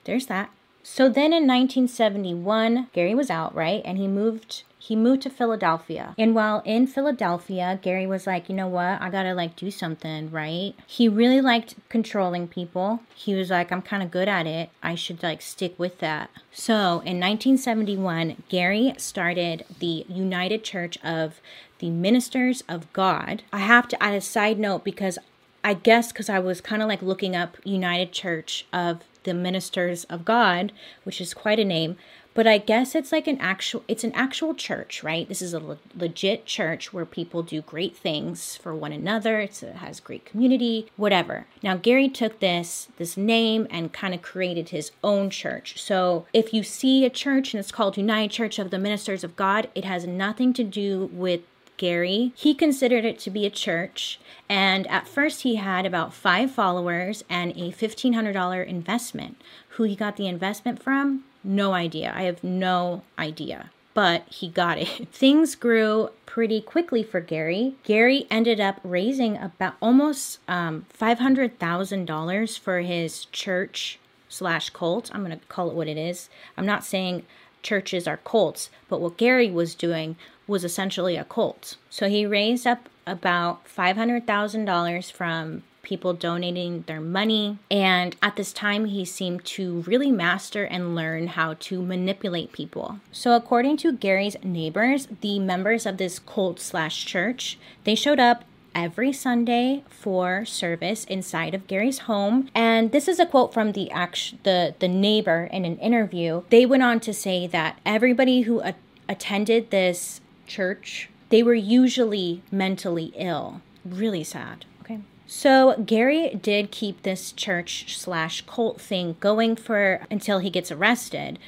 there's 0.04 0.26
that. 0.26 0.50
So 0.88 1.08
then 1.08 1.32
in 1.32 1.48
1971, 1.48 2.90
Gary 2.92 3.12
was 3.12 3.28
out, 3.28 3.52
right? 3.56 3.82
And 3.84 3.98
he 3.98 4.06
moved 4.06 4.62
he 4.78 4.94
moved 4.94 5.22
to 5.22 5.30
Philadelphia. 5.30 6.14
And 6.16 6.32
while 6.32 6.62
in 6.64 6.86
Philadelphia, 6.86 7.80
Gary 7.82 8.06
was 8.06 8.24
like, 8.24 8.48
you 8.48 8.54
know 8.54 8.68
what? 8.68 9.02
I 9.02 9.10
gotta 9.10 9.34
like 9.34 9.56
do 9.56 9.68
something, 9.72 10.30
right? 10.30 10.74
He 10.86 11.08
really 11.08 11.40
liked 11.40 11.74
controlling 11.88 12.46
people. 12.46 13.00
He 13.16 13.34
was 13.34 13.50
like, 13.50 13.72
I'm 13.72 13.82
kind 13.82 14.00
of 14.04 14.12
good 14.12 14.28
at 14.28 14.46
it. 14.46 14.70
I 14.80 14.94
should 14.94 15.24
like 15.24 15.42
stick 15.42 15.76
with 15.76 15.98
that. 15.98 16.30
So 16.52 17.00
in 17.00 17.18
1971, 17.18 18.44
Gary 18.48 18.94
started 18.96 19.64
the 19.80 20.06
United 20.08 20.62
Church 20.62 20.98
of 21.02 21.40
the 21.80 21.90
Ministers 21.90 22.62
of 22.68 22.90
God. 22.92 23.42
I 23.52 23.58
have 23.58 23.88
to 23.88 24.00
add 24.00 24.14
a 24.14 24.20
side 24.20 24.60
note 24.60 24.84
because 24.84 25.18
I 25.64 25.74
guess 25.74 26.12
because 26.12 26.28
I 26.28 26.38
was 26.38 26.60
kind 26.60 26.80
of 26.80 26.86
like 26.86 27.02
looking 27.02 27.34
up 27.34 27.56
United 27.64 28.12
Church 28.12 28.66
of 28.72 29.02
the 29.26 29.34
Ministers 29.34 30.04
of 30.04 30.24
God, 30.24 30.72
which 31.04 31.20
is 31.20 31.34
quite 31.34 31.60
a 31.60 31.64
name 31.64 31.96
but 32.36 32.46
I 32.46 32.58
guess 32.58 32.94
it's 32.94 33.12
like 33.12 33.26
an 33.26 33.40
actual 33.40 33.82
it's 33.88 34.04
an 34.04 34.12
actual 34.12 34.54
church, 34.54 35.02
right? 35.02 35.26
This 35.26 35.40
is 35.40 35.54
a 35.54 35.58
le- 35.58 35.78
legit 35.96 36.44
church 36.44 36.92
where 36.92 37.06
people 37.06 37.42
do 37.42 37.62
great 37.62 37.96
things 37.96 38.56
for 38.56 38.74
one 38.74 38.92
another. 38.92 39.40
It's, 39.40 39.62
it 39.62 39.76
has 39.76 40.00
great 40.00 40.26
community, 40.26 40.86
whatever. 40.96 41.46
Now 41.62 41.78
Gary 41.78 42.10
took 42.10 42.40
this 42.40 42.88
this 42.98 43.16
name 43.16 43.66
and 43.70 43.90
kind 43.90 44.12
of 44.12 44.20
created 44.20 44.68
his 44.68 44.92
own 45.02 45.30
church. 45.30 45.80
So 45.80 46.26
if 46.34 46.52
you 46.52 46.62
see 46.62 47.06
a 47.06 47.10
church 47.10 47.54
and 47.54 47.58
it's 47.58 47.72
called 47.72 47.96
United 47.96 48.32
Church 48.32 48.58
of 48.58 48.70
the 48.70 48.78
Ministers 48.78 49.24
of 49.24 49.34
God, 49.34 49.70
it 49.74 49.86
has 49.86 50.06
nothing 50.06 50.52
to 50.52 50.62
do 50.62 51.08
with 51.14 51.40
Gary. 51.76 52.32
He 52.34 52.54
considered 52.54 53.04
it 53.04 53.18
to 53.20 53.30
be 53.30 53.46
a 53.46 53.50
church, 53.50 54.18
and 54.48 54.86
at 54.88 55.08
first 55.08 55.42
he 55.42 55.56
had 55.56 55.86
about 55.86 56.14
five 56.14 56.50
followers 56.50 57.24
and 57.28 57.52
a 57.52 57.72
$1,500 57.72 58.66
investment. 58.66 59.40
Who 59.70 59.84
he 59.84 59.96
got 59.96 60.16
the 60.16 60.26
investment 60.26 60.82
from? 60.82 61.24
No 61.44 61.72
idea. 61.72 62.12
I 62.14 62.22
have 62.22 62.42
no 62.42 63.02
idea. 63.18 63.70
But 63.94 64.24
he 64.28 64.48
got 64.48 64.78
it. 64.78 65.08
Things 65.12 65.54
grew 65.54 66.10
pretty 66.26 66.60
quickly 66.60 67.02
for 67.02 67.20
Gary. 67.20 67.76
Gary 67.84 68.26
ended 68.30 68.60
up 68.60 68.80
raising 68.82 69.38
about 69.38 69.74
almost 69.80 70.38
um, 70.48 70.86
$500,000 70.98 72.58
for 72.58 72.80
his 72.80 73.24
church 73.26 73.98
slash 74.28 74.70
cult. 74.70 75.10
I'm 75.14 75.24
going 75.24 75.38
to 75.38 75.46
call 75.46 75.70
it 75.70 75.76
what 75.76 75.88
it 75.88 75.96
is. 75.96 76.28
I'm 76.56 76.66
not 76.66 76.84
saying 76.84 77.24
churches 77.62 78.06
are 78.06 78.18
cults, 78.18 78.70
but 78.88 79.00
what 79.00 79.16
Gary 79.16 79.50
was 79.50 79.74
doing 79.74 80.16
was 80.46 80.64
essentially 80.64 81.16
a 81.16 81.24
cult. 81.24 81.76
So 81.90 82.08
he 82.08 82.26
raised 82.26 82.66
up 82.66 82.88
about 83.06 83.66
$500,000 83.66 85.12
from 85.12 85.62
people 85.86 86.12
donating 86.12 86.82
their 86.88 87.00
money. 87.00 87.58
And 87.70 88.16
at 88.20 88.34
this 88.34 88.52
time, 88.52 88.86
he 88.86 89.04
seemed 89.04 89.44
to 89.44 89.82
really 89.82 90.10
master 90.10 90.64
and 90.64 90.96
learn 90.96 91.28
how 91.28 91.54
to 91.60 91.80
manipulate 91.80 92.50
people. 92.50 92.98
So, 93.12 93.36
according 93.36 93.76
to 93.78 93.92
Gary's 93.92 94.36
neighbors, 94.42 95.06
the 95.20 95.38
members 95.38 95.86
of 95.86 95.96
this 95.96 96.18
cult 96.18 96.58
slash 96.58 97.04
church, 97.04 97.56
they 97.84 97.94
showed 97.94 98.18
up 98.18 98.44
every 98.74 99.12
Sunday 99.12 99.84
for 99.88 100.44
service 100.44 101.04
inside 101.04 101.54
of 101.54 101.66
Gary's 101.68 102.00
home. 102.00 102.50
And 102.52 102.90
this 102.92 103.06
is 103.08 103.20
a 103.20 103.24
quote 103.24 103.54
from 103.54 103.72
the 103.72 103.90
act- 103.90 104.42
the 104.42 104.74
the 104.80 104.88
neighbor 104.88 105.48
in 105.52 105.64
an 105.64 105.78
interview. 105.78 106.42
They 106.50 106.66
went 106.66 106.82
on 106.82 106.98
to 107.00 107.14
say 107.14 107.46
that 107.46 107.78
everybody 107.86 108.42
who 108.42 108.60
a- 108.60 108.74
attended 109.08 109.70
this 109.70 110.20
church, 110.46 111.08
they 111.28 111.42
were 111.42 111.54
usually 111.54 112.42
mentally 112.50 113.12
ill. 113.16 113.60
Really 113.84 114.24
sad. 114.24 114.64
Okay. 114.82 115.00
So 115.26 115.82
Gary 115.84 116.38
did 116.40 116.70
keep 116.70 117.02
this 117.02 117.32
church 117.32 117.98
slash 117.98 118.42
cult 118.46 118.80
thing 118.80 119.16
going 119.20 119.56
for 119.56 120.06
until 120.10 120.38
he 120.38 120.50
gets 120.50 120.70
arrested. 120.70 121.38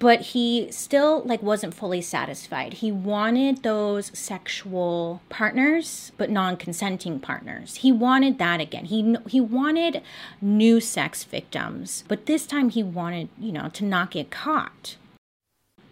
But 0.00 0.20
he 0.32 0.72
still 0.72 1.22
like 1.24 1.42
wasn't 1.42 1.74
fully 1.74 2.00
satisfied. 2.00 2.74
He 2.74 2.90
wanted 2.90 3.62
those 3.62 4.10
sexual 4.18 5.20
partners, 5.28 6.12
but 6.16 6.30
non-consenting 6.30 7.20
partners. 7.20 7.76
He 7.76 7.92
wanted 7.92 8.38
that 8.38 8.62
again. 8.62 8.86
He 8.86 9.16
he 9.28 9.42
wanted 9.42 10.00
new 10.40 10.80
sex 10.80 11.24
victims, 11.24 12.02
but 12.08 12.24
this 12.24 12.46
time 12.46 12.70
he 12.70 12.82
wanted, 12.82 13.28
you 13.38 13.52
know, 13.52 13.68
to 13.74 13.84
not 13.84 14.12
get 14.12 14.30
caught. 14.30 14.96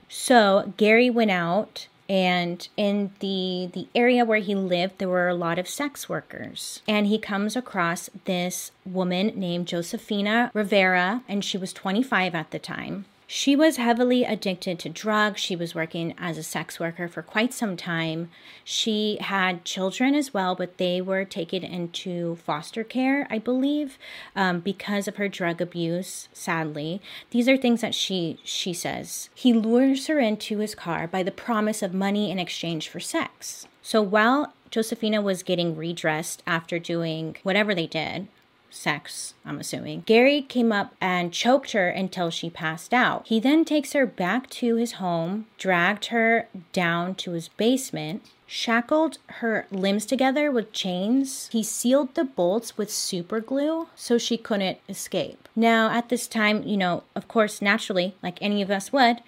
So 0.09 0.73
Gary 0.79 1.11
went 1.11 1.31
out 1.31 1.88
and 2.09 2.69
in 2.77 3.11
the 3.21 3.71
the 3.73 3.87
area 3.95 4.25
where 4.25 4.38
he 4.38 4.55
lived 4.55 4.99
there 4.99 5.09
were 5.09 5.29
a 5.29 5.35
lot 5.35 5.59
of 5.59 5.69
sex 5.69 6.09
workers. 6.09 6.83
And 6.88 7.07
he 7.07 7.19
comes 7.19 7.57
across 7.57 8.09
this 8.25 8.73
woman 8.87 9.33
named 9.35 9.67
Josefina 9.67 10.50
Rivera 10.55 11.23
and 11.29 11.45
she 11.45 11.59
was 11.59 11.73
25 11.73 12.35
at 12.35 12.50
the 12.50 12.59
time 12.59 13.05
she 13.31 13.55
was 13.55 13.77
heavily 13.77 14.25
addicted 14.25 14.79
to 14.79 14.89
drugs. 14.89 15.39
She 15.39 15.55
was 15.55 15.75
working 15.75 16.15
as 16.17 16.39
a 16.39 16.43
sex 16.43 16.81
worker 16.81 17.09
for 17.09 17.21
quite 17.21 17.53
some 17.53 17.77
time. 17.77 18.31
She 18.65 19.19
had 19.21 19.67
children 19.67 20.15
as 20.15 20.33
well, 20.33 20.55
but 20.55 20.79
they 20.79 21.03
were 21.03 21.27
taken 21.27 21.63
into 21.63 22.37
foster 22.37 22.83
care, 22.83 23.27
I 23.29 23.39
believe, 23.39 23.99
um, 24.35 24.61
because 24.61 25.07
of 25.07 25.17
her 25.17 25.29
drug 25.29 25.61
abuse. 25.61 26.31
Sadly, 26.33 27.03
these 27.31 27.51
are 27.51 27.59
things 27.59 27.83
that 27.83 27.95
she 27.95 28.39
she 28.45 28.73
says. 28.73 29.29
He 29.35 29.53
lures 29.53 30.07
her 30.07 30.19
into 30.19 30.61
his 30.61 30.75
car 30.75 31.07
by 31.07 31.23
the 31.23 31.31
promise 31.31 31.83
of 31.83 31.93
money 31.93 32.31
in 32.31 32.39
exchange 32.39 32.89
for 32.89 32.99
sex. 32.99 33.69
So 33.83 34.01
while 34.01 34.55
Josefina 34.71 35.21
was 35.21 35.43
getting 35.43 35.77
redressed 35.77 36.43
after 36.47 36.79
doing 36.79 37.37
whatever 37.43 37.75
they 37.75 37.87
did, 37.87 38.29
sex, 38.71 39.35
I'm 39.45 39.59
assuming. 39.59 40.03
Gary 40.07 40.43
came 40.43 40.73
up 40.73 40.95
and 41.01 41.33
choked 41.33 41.73
her 41.73 41.89
until 41.89 42.31
she 42.31 42.51
passed 42.51 42.95
out. 42.95 43.27
He 43.27 43.41
then 43.41 43.65
takes 43.65 43.93
her 43.93 44.07
back 44.07 44.49
to 44.51 44.77
his 44.77 44.93
home, 44.93 45.47
dragged 45.59 46.07
her 46.07 46.49
down 46.73 47.15
to 47.17 47.33
his 47.33 47.49
basement, 47.49 48.23
shackled 48.47 49.19
her 49.27 49.67
limbs 49.71 50.07
together 50.07 50.51
with 50.51 50.73
chains. 50.73 51.49
He 51.53 51.63
sealed 51.63 52.15
the 52.15 52.25
bolts 52.25 52.79
with 52.79 52.91
super 52.91 53.41
glue 53.41 53.89
so 53.95 54.19
she 54.19 54.37
couldn't 54.37 54.79
escape. 54.89 55.49
Now, 55.55 55.91
at 55.91 56.09
this 56.09 56.27
time, 56.27 56.63
you 56.63 56.77
know, 56.77 57.05
of 57.15 57.29
course, 57.29 57.61
naturally, 57.61 58.15
like 58.23 58.39
any 58.41 58.63
of 58.63 58.71
us 58.71 58.93
would, 58.93 59.19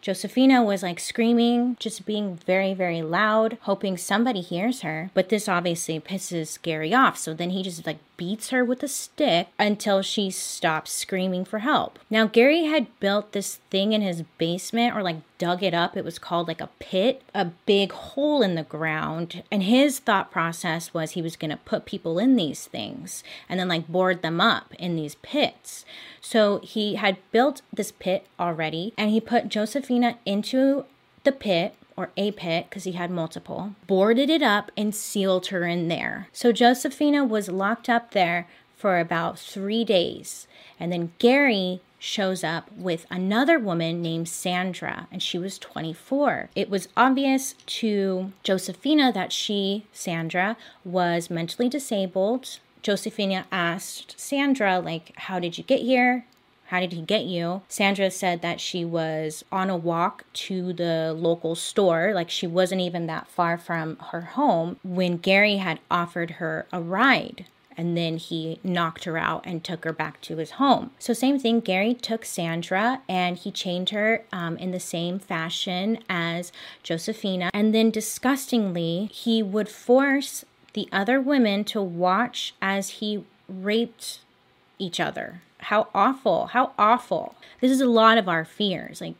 Josefina 0.00 0.62
was 0.62 0.82
like 0.82 0.98
screaming, 0.98 1.76
just 1.78 2.06
being 2.06 2.36
very, 2.36 2.72
very 2.72 3.02
loud, 3.02 3.58
hoping 3.62 3.96
somebody 3.96 4.40
hears 4.40 4.80
her. 4.80 5.10
But 5.12 5.28
this 5.28 5.48
obviously 5.48 6.00
pisses 6.00 6.60
Gary 6.62 6.94
off. 6.94 7.18
So 7.18 7.34
then 7.34 7.50
he 7.50 7.62
just 7.62 7.86
like 7.86 7.98
beats 8.20 8.50
her 8.50 8.62
with 8.62 8.82
a 8.82 8.88
stick 8.88 9.48
until 9.58 10.02
she 10.02 10.30
stops 10.30 10.92
screaming 10.92 11.42
for 11.42 11.60
help. 11.60 11.98
Now, 12.10 12.26
Gary 12.26 12.64
had 12.64 13.00
built 13.00 13.32
this 13.32 13.60
thing 13.70 13.94
in 13.94 14.02
his 14.02 14.24
basement 14.36 14.94
or 14.94 15.02
like 15.02 15.22
dug 15.38 15.62
it 15.62 15.72
up. 15.72 15.96
It 15.96 16.04
was 16.04 16.18
called 16.18 16.46
like 16.46 16.60
a 16.60 16.68
pit, 16.78 17.22
a 17.34 17.46
big 17.46 17.92
hole 17.92 18.42
in 18.42 18.56
the 18.56 18.62
ground. 18.62 19.42
And 19.50 19.62
his 19.62 20.00
thought 20.00 20.30
process 20.30 20.92
was 20.92 21.12
he 21.12 21.22
was 21.22 21.34
going 21.34 21.50
to 21.50 21.56
put 21.56 21.86
people 21.86 22.18
in 22.18 22.36
these 22.36 22.66
things 22.66 23.24
and 23.48 23.58
then 23.58 23.68
like 23.68 23.88
board 23.88 24.20
them 24.20 24.38
up 24.38 24.74
in 24.78 24.96
these 24.96 25.14
pits. 25.14 25.86
So 26.20 26.58
he 26.58 26.96
had 26.96 27.16
built 27.32 27.62
this 27.72 27.90
pit 27.90 28.26
already 28.38 28.92
and 28.98 29.08
he 29.08 29.22
put 29.22 29.48
Josefina 29.48 30.18
into 30.26 30.84
the 31.24 31.32
pit 31.32 31.74
or 32.00 32.10
a 32.16 32.30
pit 32.32 32.66
because 32.68 32.84
he 32.84 32.92
had 32.92 33.10
multiple, 33.10 33.74
boarded 33.86 34.30
it 34.30 34.42
up 34.42 34.70
and 34.74 34.94
sealed 34.94 35.48
her 35.48 35.66
in 35.66 35.88
there. 35.88 36.28
So 36.32 36.50
Josefina 36.50 37.24
was 37.24 37.50
locked 37.50 37.90
up 37.90 38.12
there 38.12 38.48
for 38.74 38.98
about 38.98 39.38
three 39.38 39.84
days. 39.84 40.46
And 40.78 40.90
then 40.90 41.12
Gary 41.18 41.82
shows 41.98 42.42
up 42.42 42.72
with 42.72 43.04
another 43.10 43.58
woman 43.58 44.00
named 44.00 44.26
Sandra, 44.26 45.06
and 45.12 45.22
she 45.22 45.36
was 45.36 45.58
24. 45.58 46.48
It 46.56 46.70
was 46.70 46.88
obvious 46.96 47.52
to 47.66 48.32
Josefina 48.42 49.12
that 49.12 49.30
she, 49.30 49.84
Sandra, 49.92 50.56
was 50.82 51.28
mentally 51.28 51.68
disabled. 51.68 52.58
Josefina 52.82 53.44
asked 53.52 54.18
Sandra, 54.18 54.80
like, 54.80 55.12
how 55.16 55.38
did 55.38 55.58
you 55.58 55.64
get 55.64 55.80
here? 55.80 56.24
How 56.70 56.78
did 56.78 56.92
he 56.92 57.02
get 57.02 57.24
you? 57.24 57.62
Sandra 57.68 58.12
said 58.12 58.42
that 58.42 58.60
she 58.60 58.84
was 58.84 59.44
on 59.50 59.70
a 59.70 59.76
walk 59.76 60.24
to 60.34 60.72
the 60.72 61.12
local 61.16 61.56
store, 61.56 62.12
like 62.14 62.30
she 62.30 62.46
wasn't 62.46 62.80
even 62.80 63.08
that 63.08 63.26
far 63.26 63.58
from 63.58 63.96
her 64.12 64.20
home, 64.20 64.78
when 64.84 65.16
Gary 65.16 65.56
had 65.56 65.80
offered 65.90 66.32
her 66.32 66.66
a 66.72 66.80
ride 66.80 67.46
and 67.76 67.96
then 67.96 68.18
he 68.18 68.60
knocked 68.62 69.04
her 69.04 69.16
out 69.16 69.42
and 69.44 69.64
took 69.64 69.84
her 69.84 69.92
back 69.92 70.20
to 70.20 70.36
his 70.36 70.52
home. 70.52 70.90
So, 70.98 71.12
same 71.12 71.40
thing, 71.40 71.60
Gary 71.60 71.94
took 71.94 72.24
Sandra 72.24 73.00
and 73.08 73.36
he 73.36 73.50
chained 73.50 73.90
her 73.90 74.22
um, 74.32 74.56
in 74.58 74.70
the 74.70 74.78
same 74.78 75.18
fashion 75.18 75.98
as 76.08 76.52
Josefina. 76.82 77.50
And 77.52 77.74
then, 77.74 77.90
disgustingly, 77.90 79.08
he 79.12 79.42
would 79.42 79.68
force 79.68 80.44
the 80.74 80.88
other 80.92 81.20
women 81.20 81.64
to 81.64 81.82
watch 81.82 82.54
as 82.60 83.00
he 83.00 83.24
raped 83.48 84.20
each 84.78 85.00
other. 85.00 85.40
How 85.62 85.88
awful. 85.94 86.46
How 86.46 86.72
awful. 86.78 87.34
This 87.60 87.70
is 87.70 87.80
a 87.80 87.86
lot 87.86 88.18
of 88.18 88.28
our 88.28 88.44
fears. 88.44 89.00
Like 89.00 89.14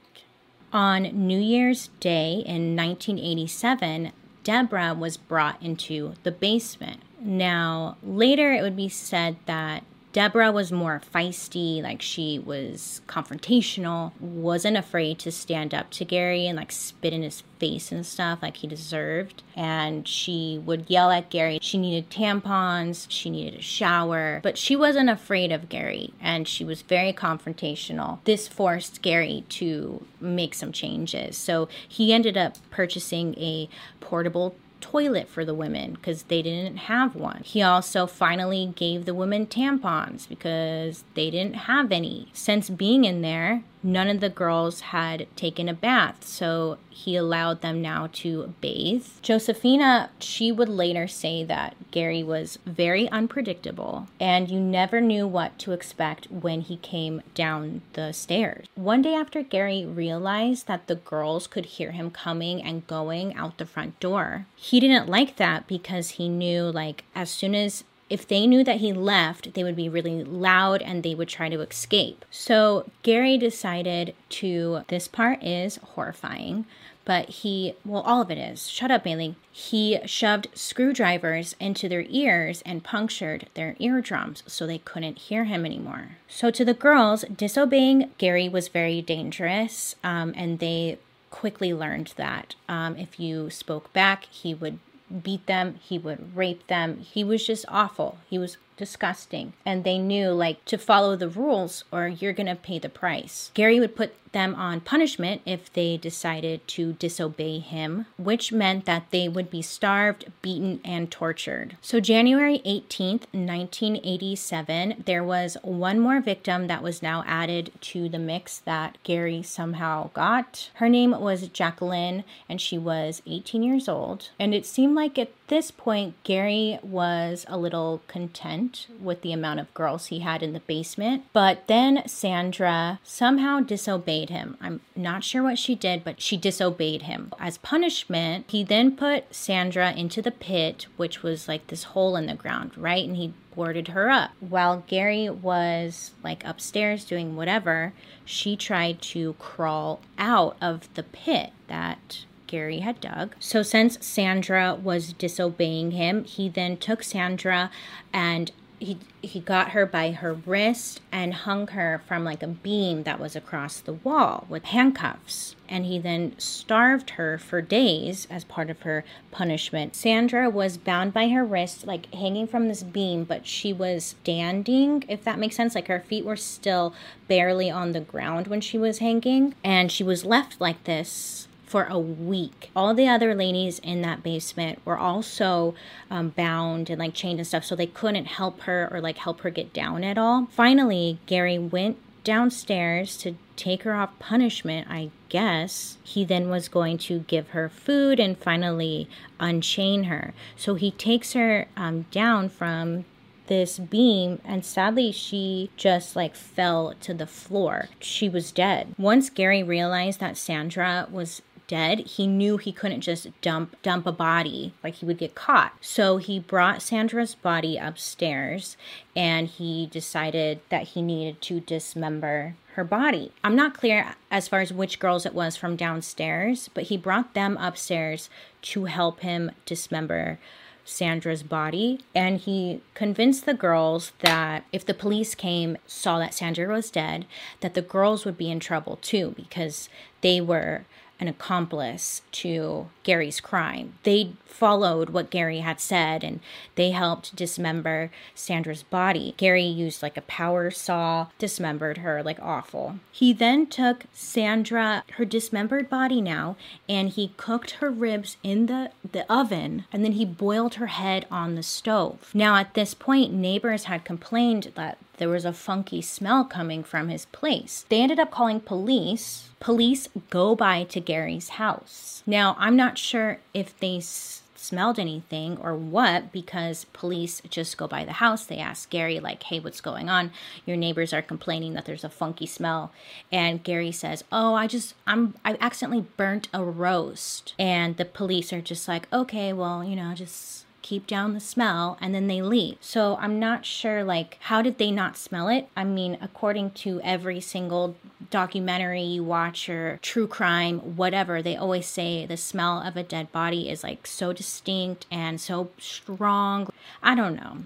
on 0.72 1.02
New 1.02 1.38
Year's 1.38 1.88
Day 2.00 2.42
in 2.46 2.76
1987, 2.76 4.12
Deborah 4.42 4.94
was 4.94 5.16
brought 5.16 5.62
into 5.62 6.14
the 6.22 6.32
basement. 6.32 7.02
Now, 7.20 7.96
later 8.02 8.52
it 8.52 8.62
would 8.62 8.76
be 8.76 8.88
said 8.88 9.36
that 9.46 9.84
Deborah 10.12 10.50
was 10.50 10.72
more 10.72 11.00
feisty, 11.14 11.82
like 11.82 12.02
she 12.02 12.38
was 12.38 13.00
confrontational, 13.06 14.12
wasn't 14.20 14.76
afraid 14.76 15.18
to 15.20 15.30
stand 15.30 15.72
up 15.72 15.90
to 15.90 16.04
Gary 16.04 16.46
and 16.46 16.56
like 16.56 16.72
spit 16.72 17.12
in 17.12 17.22
his 17.22 17.42
face 17.60 17.92
and 17.92 18.04
stuff 18.04 18.40
like 18.42 18.56
he 18.58 18.66
deserved. 18.66 19.42
And 19.54 20.08
she 20.08 20.60
would 20.64 20.88
yell 20.88 21.10
at 21.10 21.30
Gary. 21.30 21.58
She 21.62 21.78
needed 21.78 22.10
tampons, 22.10 23.06
she 23.08 23.30
needed 23.30 23.60
a 23.60 23.62
shower, 23.62 24.40
but 24.42 24.58
she 24.58 24.74
wasn't 24.74 25.10
afraid 25.10 25.52
of 25.52 25.68
Gary 25.68 26.12
and 26.20 26.48
she 26.48 26.64
was 26.64 26.82
very 26.82 27.12
confrontational. 27.12 28.18
This 28.24 28.48
forced 28.48 29.02
Gary 29.02 29.44
to 29.50 30.04
make 30.20 30.54
some 30.54 30.72
changes. 30.72 31.36
So 31.36 31.68
he 31.88 32.12
ended 32.12 32.36
up 32.36 32.56
purchasing 32.70 33.34
a 33.38 33.68
portable 34.00 34.56
toilet 34.80 35.28
for 35.28 35.44
the 35.44 35.54
women 35.54 35.94
because 35.94 36.24
they 36.24 36.42
didn't 36.42 36.76
have 36.76 37.14
one. 37.14 37.42
He 37.44 37.62
also 37.62 38.06
finally 38.06 38.72
gave 38.76 39.04
the 39.04 39.14
women 39.14 39.46
tampons 39.46 40.28
because 40.28 41.04
they 41.14 41.30
didn't 41.30 41.54
have 41.54 41.92
any. 41.92 42.28
Since 42.32 42.70
being 42.70 43.04
in 43.04 43.22
there, 43.22 43.62
none 43.82 44.08
of 44.08 44.20
the 44.20 44.28
girls 44.28 44.80
had 44.80 45.26
taken 45.36 45.68
a 45.68 45.74
bath, 45.74 46.24
so 46.24 46.78
he 46.90 47.16
allowed 47.16 47.62
them 47.62 47.80
now 47.80 48.08
to 48.12 48.52
bathe. 48.60 49.06
Josefina, 49.22 50.10
she 50.18 50.52
would 50.52 50.68
later 50.68 51.08
say 51.08 51.44
that 51.44 51.74
Gary 51.90 52.22
was 52.22 52.58
very 52.66 53.08
unpredictable 53.08 54.06
and 54.20 54.50
you 54.50 54.60
never 54.60 55.00
knew 55.00 55.26
what 55.26 55.58
to 55.60 55.72
expect 55.72 56.30
when 56.30 56.60
he 56.60 56.76
came 56.76 57.22
down 57.34 57.80
the 57.94 58.12
stairs. 58.12 58.66
One 58.74 59.02
day 59.02 59.14
after 59.14 59.42
Gary 59.42 59.86
realized 59.86 60.66
that 60.66 60.86
the 60.86 60.96
girls 60.96 61.46
could 61.46 61.66
hear 61.66 61.92
him 61.92 62.10
coming 62.10 62.62
and 62.62 62.86
going 62.86 63.34
out 63.34 63.58
the 63.58 63.66
front 63.66 63.98
door, 63.98 64.46
he 64.56 64.78
didn't 64.78 65.08
like 65.08 65.36
that 65.36 65.66
because 65.66 66.10
he 66.10 66.28
knew, 66.28 66.64
like, 66.64 67.04
as 67.14 67.30
soon 67.30 67.54
as 67.54 67.84
if 68.10 68.26
they 68.26 68.46
knew 68.46 68.64
that 68.64 68.80
he 68.80 68.92
left, 68.92 69.54
they 69.54 69.62
would 69.62 69.76
be 69.76 69.88
really 69.88 70.24
loud 70.24 70.82
and 70.82 71.02
they 71.02 71.14
would 71.14 71.28
try 71.28 71.48
to 71.48 71.60
escape. 71.60 72.24
So 72.30 72.90
Gary 73.04 73.38
decided 73.38 74.14
to, 74.30 74.82
this 74.88 75.06
part 75.06 75.42
is 75.42 75.76
horrifying, 75.76 76.66
but 77.04 77.28
he, 77.28 77.74
well, 77.84 78.02
all 78.02 78.20
of 78.20 78.30
it 78.30 78.38
is. 78.38 78.68
Shut 78.68 78.90
up, 78.90 79.04
Bailey. 79.04 79.36
He 79.50 80.00
shoved 80.04 80.48
screwdrivers 80.54 81.54
into 81.58 81.88
their 81.88 82.04
ears 82.08 82.62
and 82.66 82.84
punctured 82.84 83.48
their 83.54 83.76
eardrums 83.78 84.42
so 84.46 84.66
they 84.66 84.78
couldn't 84.78 85.18
hear 85.18 85.44
him 85.44 85.64
anymore. 85.64 86.16
So, 86.28 86.50
to 86.50 86.64
the 86.64 86.74
girls, 86.74 87.24
disobeying 87.24 88.10
Gary 88.18 88.48
was 88.48 88.68
very 88.68 89.00
dangerous, 89.02 89.96
um, 90.04 90.34
and 90.36 90.58
they 90.58 90.98
quickly 91.30 91.72
learned 91.72 92.12
that 92.16 92.54
um, 92.68 92.96
if 92.96 93.18
you 93.18 93.50
spoke 93.50 93.92
back, 93.92 94.24
he 94.26 94.52
would 94.52 94.78
beat 95.22 95.46
them, 95.46 95.76
he 95.82 95.98
would 95.98 96.36
rape 96.36 96.66
them. 96.68 96.98
He 96.98 97.24
was 97.24 97.46
just 97.46 97.64
awful. 97.68 98.18
He 98.28 98.38
was 98.38 98.56
disgusting. 98.80 99.52
And 99.66 99.84
they 99.84 99.98
knew 99.98 100.30
like 100.30 100.64
to 100.64 100.78
follow 100.78 101.14
the 101.14 101.28
rules 101.28 101.84
or 101.92 102.08
you're 102.08 102.32
going 102.32 102.46
to 102.46 102.56
pay 102.56 102.78
the 102.78 102.88
price. 102.88 103.50
Gary 103.52 103.78
would 103.78 103.94
put 103.94 104.14
them 104.32 104.54
on 104.54 104.80
punishment 104.80 105.42
if 105.44 105.72
they 105.72 105.96
decided 105.96 106.66
to 106.68 106.92
disobey 106.94 107.58
him, 107.58 108.06
which 108.16 108.52
meant 108.52 108.84
that 108.84 109.10
they 109.10 109.28
would 109.28 109.50
be 109.50 109.62
starved, 109.62 110.30
beaten, 110.42 110.80
and 110.84 111.10
tortured. 111.10 111.76
So, 111.80 112.00
January 112.00 112.60
18th, 112.64 113.26
1987, 113.32 115.02
there 115.04 115.24
was 115.24 115.56
one 115.62 115.98
more 115.98 116.20
victim 116.20 116.68
that 116.68 116.82
was 116.82 117.02
now 117.02 117.24
added 117.26 117.72
to 117.80 118.08
the 118.08 118.18
mix 118.18 118.58
that 118.58 118.98
Gary 119.02 119.42
somehow 119.42 120.10
got. 120.14 120.70
Her 120.74 120.88
name 120.88 121.10
was 121.10 121.48
Jacqueline, 121.48 122.24
and 122.48 122.60
she 122.60 122.78
was 122.78 123.22
18 123.26 123.62
years 123.62 123.88
old. 123.88 124.30
And 124.38 124.54
it 124.54 124.66
seemed 124.66 124.94
like 124.94 125.18
at 125.18 125.30
this 125.50 125.70
point, 125.70 126.14
Gary 126.24 126.78
was 126.82 127.44
a 127.48 127.58
little 127.58 128.00
content 128.06 128.86
with 128.98 129.20
the 129.20 129.32
amount 129.32 129.60
of 129.60 129.74
girls 129.74 130.06
he 130.06 130.20
had 130.20 130.42
in 130.42 130.54
the 130.54 130.60
basement. 130.60 131.24
But 131.34 131.66
then 131.66 132.02
Sandra 132.06 133.00
somehow 133.04 133.60
disobeyed 133.60 134.30
him. 134.30 134.56
I'm 134.60 134.80
not 134.96 135.24
sure 135.24 135.42
what 135.42 135.58
she 135.58 135.74
did, 135.74 136.04
but 136.04 136.22
she 136.22 136.38
disobeyed 136.38 137.02
him. 137.02 137.32
As 137.38 137.58
punishment, 137.58 138.46
he 138.48 138.64
then 138.64 138.96
put 138.96 139.34
Sandra 139.34 139.92
into 139.92 140.22
the 140.22 140.30
pit, 140.30 140.86
which 140.96 141.22
was 141.22 141.48
like 141.48 141.66
this 141.66 141.82
hole 141.82 142.16
in 142.16 142.26
the 142.26 142.34
ground, 142.34 142.78
right? 142.78 143.06
And 143.06 143.16
he 143.16 143.34
boarded 143.54 143.88
her 143.88 144.08
up. 144.08 144.30
While 144.38 144.84
Gary 144.86 145.28
was 145.28 146.12
like 146.22 146.44
upstairs 146.46 147.04
doing 147.04 147.36
whatever, 147.36 147.92
she 148.24 148.56
tried 148.56 149.02
to 149.02 149.34
crawl 149.40 150.00
out 150.16 150.56
of 150.62 150.88
the 150.94 151.02
pit 151.02 151.50
that 151.66 152.24
Gary 152.50 152.80
had 152.80 153.00
dug. 153.00 153.36
So, 153.38 153.62
since 153.62 154.04
Sandra 154.04 154.74
was 154.74 155.12
disobeying 155.12 155.92
him, 155.92 156.24
he 156.24 156.48
then 156.48 156.76
took 156.76 157.04
Sandra 157.04 157.70
and 158.12 158.50
he 158.80 158.98
he 159.20 159.38
got 159.38 159.70
her 159.70 159.84
by 159.84 160.10
her 160.10 160.32
wrist 160.32 161.02
and 161.12 161.34
hung 161.34 161.66
her 161.68 162.02
from 162.08 162.24
like 162.24 162.42
a 162.42 162.48
beam 162.48 163.02
that 163.02 163.20
was 163.20 163.36
across 163.36 163.78
the 163.78 163.92
wall 163.92 164.46
with 164.48 164.64
handcuffs. 164.64 165.54
And 165.68 165.84
he 165.84 165.98
then 165.98 166.34
starved 166.38 167.10
her 167.10 167.36
for 167.36 167.60
days 167.60 168.26
as 168.30 168.42
part 168.42 168.70
of 168.70 168.80
her 168.82 169.04
punishment. 169.30 169.94
Sandra 169.94 170.48
was 170.48 170.78
bound 170.78 171.12
by 171.12 171.28
her 171.28 171.44
wrist 171.44 171.86
like 171.86 172.12
hanging 172.14 172.46
from 172.46 172.66
this 172.68 172.82
beam 172.82 173.24
but 173.24 173.46
she 173.46 173.72
was 173.72 174.16
standing 174.22 175.04
if 175.06 175.22
that 175.24 175.38
makes 175.38 175.56
sense. 175.56 175.74
Like 175.74 175.88
her 175.88 176.00
feet 176.00 176.24
were 176.24 176.36
still 176.36 176.94
barely 177.28 177.70
on 177.70 177.92
the 177.92 178.00
ground 178.00 178.48
when 178.48 178.62
she 178.62 178.78
was 178.78 178.98
hanging. 178.98 179.54
And 179.62 179.92
she 179.92 180.02
was 180.02 180.24
left 180.24 180.58
like 180.60 180.82
this 180.84 181.46
for 181.70 181.84
a 181.84 181.98
week. 181.98 182.68
All 182.74 182.94
the 182.94 183.06
other 183.06 183.32
ladies 183.32 183.78
in 183.78 184.02
that 184.02 184.24
basement 184.24 184.80
were 184.84 184.98
also 184.98 185.72
um, 186.10 186.30
bound 186.30 186.90
and 186.90 186.98
like 186.98 187.14
chained 187.14 187.38
and 187.38 187.46
stuff, 187.46 187.64
so 187.64 187.76
they 187.76 187.86
couldn't 187.86 188.24
help 188.24 188.62
her 188.62 188.88
or 188.90 189.00
like 189.00 189.18
help 189.18 189.42
her 189.42 189.50
get 189.50 189.72
down 189.72 190.02
at 190.02 190.18
all. 190.18 190.48
Finally, 190.50 191.20
Gary 191.26 191.60
went 191.60 191.96
downstairs 192.24 193.16
to 193.18 193.36
take 193.54 193.84
her 193.84 193.94
off 193.94 194.18
punishment, 194.18 194.88
I 194.90 195.10
guess. 195.28 195.98
He 196.02 196.24
then 196.24 196.50
was 196.50 196.68
going 196.68 196.98
to 196.98 197.20
give 197.20 197.50
her 197.50 197.68
food 197.68 198.18
and 198.18 198.36
finally 198.36 199.08
unchain 199.38 200.04
her. 200.04 200.34
So 200.56 200.74
he 200.74 200.90
takes 200.90 201.34
her 201.34 201.68
um, 201.76 202.06
down 202.10 202.48
from 202.48 203.04
this 203.50 203.80
beam 203.80 204.40
and 204.44 204.64
sadly 204.64 205.10
she 205.10 205.70
just 205.76 206.14
like 206.14 206.36
fell 206.36 206.94
to 207.00 207.12
the 207.12 207.26
floor. 207.26 207.88
She 207.98 208.28
was 208.28 208.52
dead. 208.52 208.94
Once 208.96 209.28
Gary 209.28 209.62
realized 209.62 210.20
that 210.20 210.36
Sandra 210.36 211.08
was 211.10 211.42
dead, 211.70 212.00
he 212.00 212.26
knew 212.26 212.56
he 212.56 212.72
couldn't 212.72 213.00
just 213.00 213.28
dump 213.40 213.76
dump 213.80 214.04
a 214.04 214.12
body 214.12 214.74
like 214.82 214.96
he 214.96 215.06
would 215.06 215.18
get 215.18 215.36
caught. 215.36 215.72
So 215.80 216.16
he 216.16 216.40
brought 216.40 216.82
Sandra's 216.82 217.36
body 217.36 217.76
upstairs 217.76 218.76
and 219.14 219.46
he 219.46 219.86
decided 219.86 220.60
that 220.68 220.88
he 220.88 221.00
needed 221.00 221.40
to 221.42 221.60
dismember 221.60 222.56
her 222.74 222.82
body. 222.82 223.30
I'm 223.44 223.54
not 223.54 223.78
clear 223.78 224.16
as 224.32 224.48
far 224.48 224.60
as 224.60 224.72
which 224.72 224.98
girls 224.98 225.24
it 225.24 225.32
was 225.34 225.56
from 225.56 225.76
downstairs, 225.76 226.68
but 226.74 226.84
he 226.84 226.96
brought 226.96 227.34
them 227.34 227.56
upstairs 227.58 228.28
to 228.62 228.86
help 228.86 229.20
him 229.20 229.52
dismember 229.64 230.40
Sandra's 230.84 231.44
body. 231.44 232.00
And 232.16 232.40
he 232.40 232.80
convinced 232.94 233.46
the 233.46 233.54
girls 233.54 234.10
that 234.20 234.64
if 234.72 234.84
the 234.84 234.94
police 234.94 235.36
came, 235.36 235.78
saw 235.86 236.18
that 236.18 236.34
Sandra 236.34 236.66
was 236.66 236.90
dead, 236.90 237.26
that 237.60 237.74
the 237.74 237.82
girls 237.82 238.24
would 238.24 238.36
be 238.36 238.50
in 238.50 238.58
trouble 238.58 238.98
too 239.00 239.34
because 239.36 239.88
they 240.20 240.40
were 240.40 240.84
an 241.20 241.28
accomplice 241.28 242.22
to 242.32 242.88
Gary's 243.02 243.40
crime. 243.40 243.94
They 244.02 244.32
followed 244.46 245.10
what 245.10 245.30
Gary 245.30 245.60
had 245.60 245.80
said 245.80 246.24
and 246.24 246.40
they 246.74 246.90
helped 246.90 247.36
dismember 247.36 248.10
Sandra's 248.34 248.82
body. 248.82 249.34
Gary 249.36 249.64
used 249.64 250.02
like 250.02 250.16
a 250.16 250.22
power 250.22 250.70
saw, 250.70 251.28
dismembered 251.38 251.98
her 251.98 252.22
like 252.22 252.38
awful. 252.40 252.96
He 253.12 253.32
then 253.32 253.66
took 253.66 254.04
Sandra, 254.12 255.04
her 255.12 255.24
dismembered 255.24 255.88
body 255.88 256.20
now, 256.20 256.56
and 256.88 257.10
he 257.10 257.34
cooked 257.36 257.72
her 257.72 257.90
ribs 257.90 258.36
in 258.42 258.66
the, 258.66 258.90
the 259.08 259.30
oven 259.32 259.84
and 259.92 260.04
then 260.04 260.12
he 260.12 260.24
boiled 260.24 260.74
her 260.74 260.88
head 260.88 261.26
on 261.30 261.54
the 261.54 261.62
stove. 261.62 262.30
Now, 262.34 262.56
at 262.56 262.74
this 262.74 262.94
point, 262.94 263.32
neighbors 263.32 263.84
had 263.84 264.04
complained 264.04 264.72
that 264.74 264.98
there 265.20 265.28
was 265.28 265.44
a 265.44 265.52
funky 265.52 266.00
smell 266.00 266.44
coming 266.44 266.82
from 266.82 267.08
his 267.10 267.26
place. 267.26 267.84
They 267.90 268.00
ended 268.00 268.18
up 268.18 268.30
calling 268.30 268.58
police. 268.58 269.50
Police 269.60 270.08
go 270.30 270.56
by 270.56 270.84
to 270.84 270.98
Gary's 270.98 271.50
house. 271.50 272.22
Now, 272.26 272.56
I'm 272.58 272.74
not 272.74 272.96
sure 272.96 273.38
if 273.52 273.78
they 273.78 273.98
s- 273.98 274.42
smelled 274.56 274.98
anything 274.98 275.58
or 275.58 275.74
what 275.76 276.32
because 276.32 276.86
police 276.94 277.42
just 277.50 277.76
go 277.76 277.86
by 277.86 278.04
the 278.04 278.14
house. 278.14 278.44
They 278.46 278.56
ask 278.56 278.88
Gary, 278.88 279.20
like, 279.20 279.42
hey, 279.42 279.60
what's 279.60 279.82
going 279.82 280.08
on? 280.08 280.32
Your 280.64 280.78
neighbors 280.78 281.12
are 281.12 281.22
complaining 281.22 281.74
that 281.74 281.84
there's 281.84 282.04
a 282.04 282.08
funky 282.08 282.46
smell. 282.46 282.90
And 283.30 283.62
Gary 283.62 283.92
says, 283.92 284.24
oh, 284.32 284.54
I 284.54 284.66
just, 284.66 284.94
I'm, 285.06 285.34
I 285.44 285.58
accidentally 285.60 286.06
burnt 286.16 286.48
a 286.54 286.64
roast. 286.64 287.54
And 287.58 287.98
the 287.98 288.06
police 288.06 288.52
are 288.54 288.62
just 288.62 288.88
like, 288.88 289.06
okay, 289.12 289.52
well, 289.52 289.84
you 289.84 289.96
know, 289.96 290.14
just 290.14 290.64
keep 290.82 291.06
down 291.06 291.34
the 291.34 291.40
smell 291.40 291.98
and 292.00 292.14
then 292.14 292.26
they 292.26 292.42
leave. 292.42 292.76
So 292.80 293.16
I'm 293.20 293.38
not 293.38 293.64
sure 293.64 294.04
like 294.04 294.38
how 294.42 294.62
did 294.62 294.78
they 294.78 294.90
not 294.90 295.16
smell 295.16 295.48
it? 295.48 295.68
I 295.76 295.84
mean, 295.84 296.18
according 296.20 296.72
to 296.72 297.00
every 297.02 297.40
single 297.40 297.96
documentary 298.30 299.02
you 299.02 299.24
watch 299.24 299.68
or 299.68 299.98
true 300.02 300.26
crime, 300.26 300.96
whatever, 300.96 301.42
they 301.42 301.56
always 301.56 301.86
say 301.86 302.26
the 302.26 302.36
smell 302.36 302.80
of 302.80 302.96
a 302.96 303.02
dead 303.02 303.32
body 303.32 303.68
is 303.68 303.82
like 303.82 304.06
so 304.06 304.32
distinct 304.32 305.06
and 305.10 305.40
so 305.40 305.70
strong. 305.78 306.68
I 307.02 307.14
don't 307.14 307.36
know. 307.36 307.58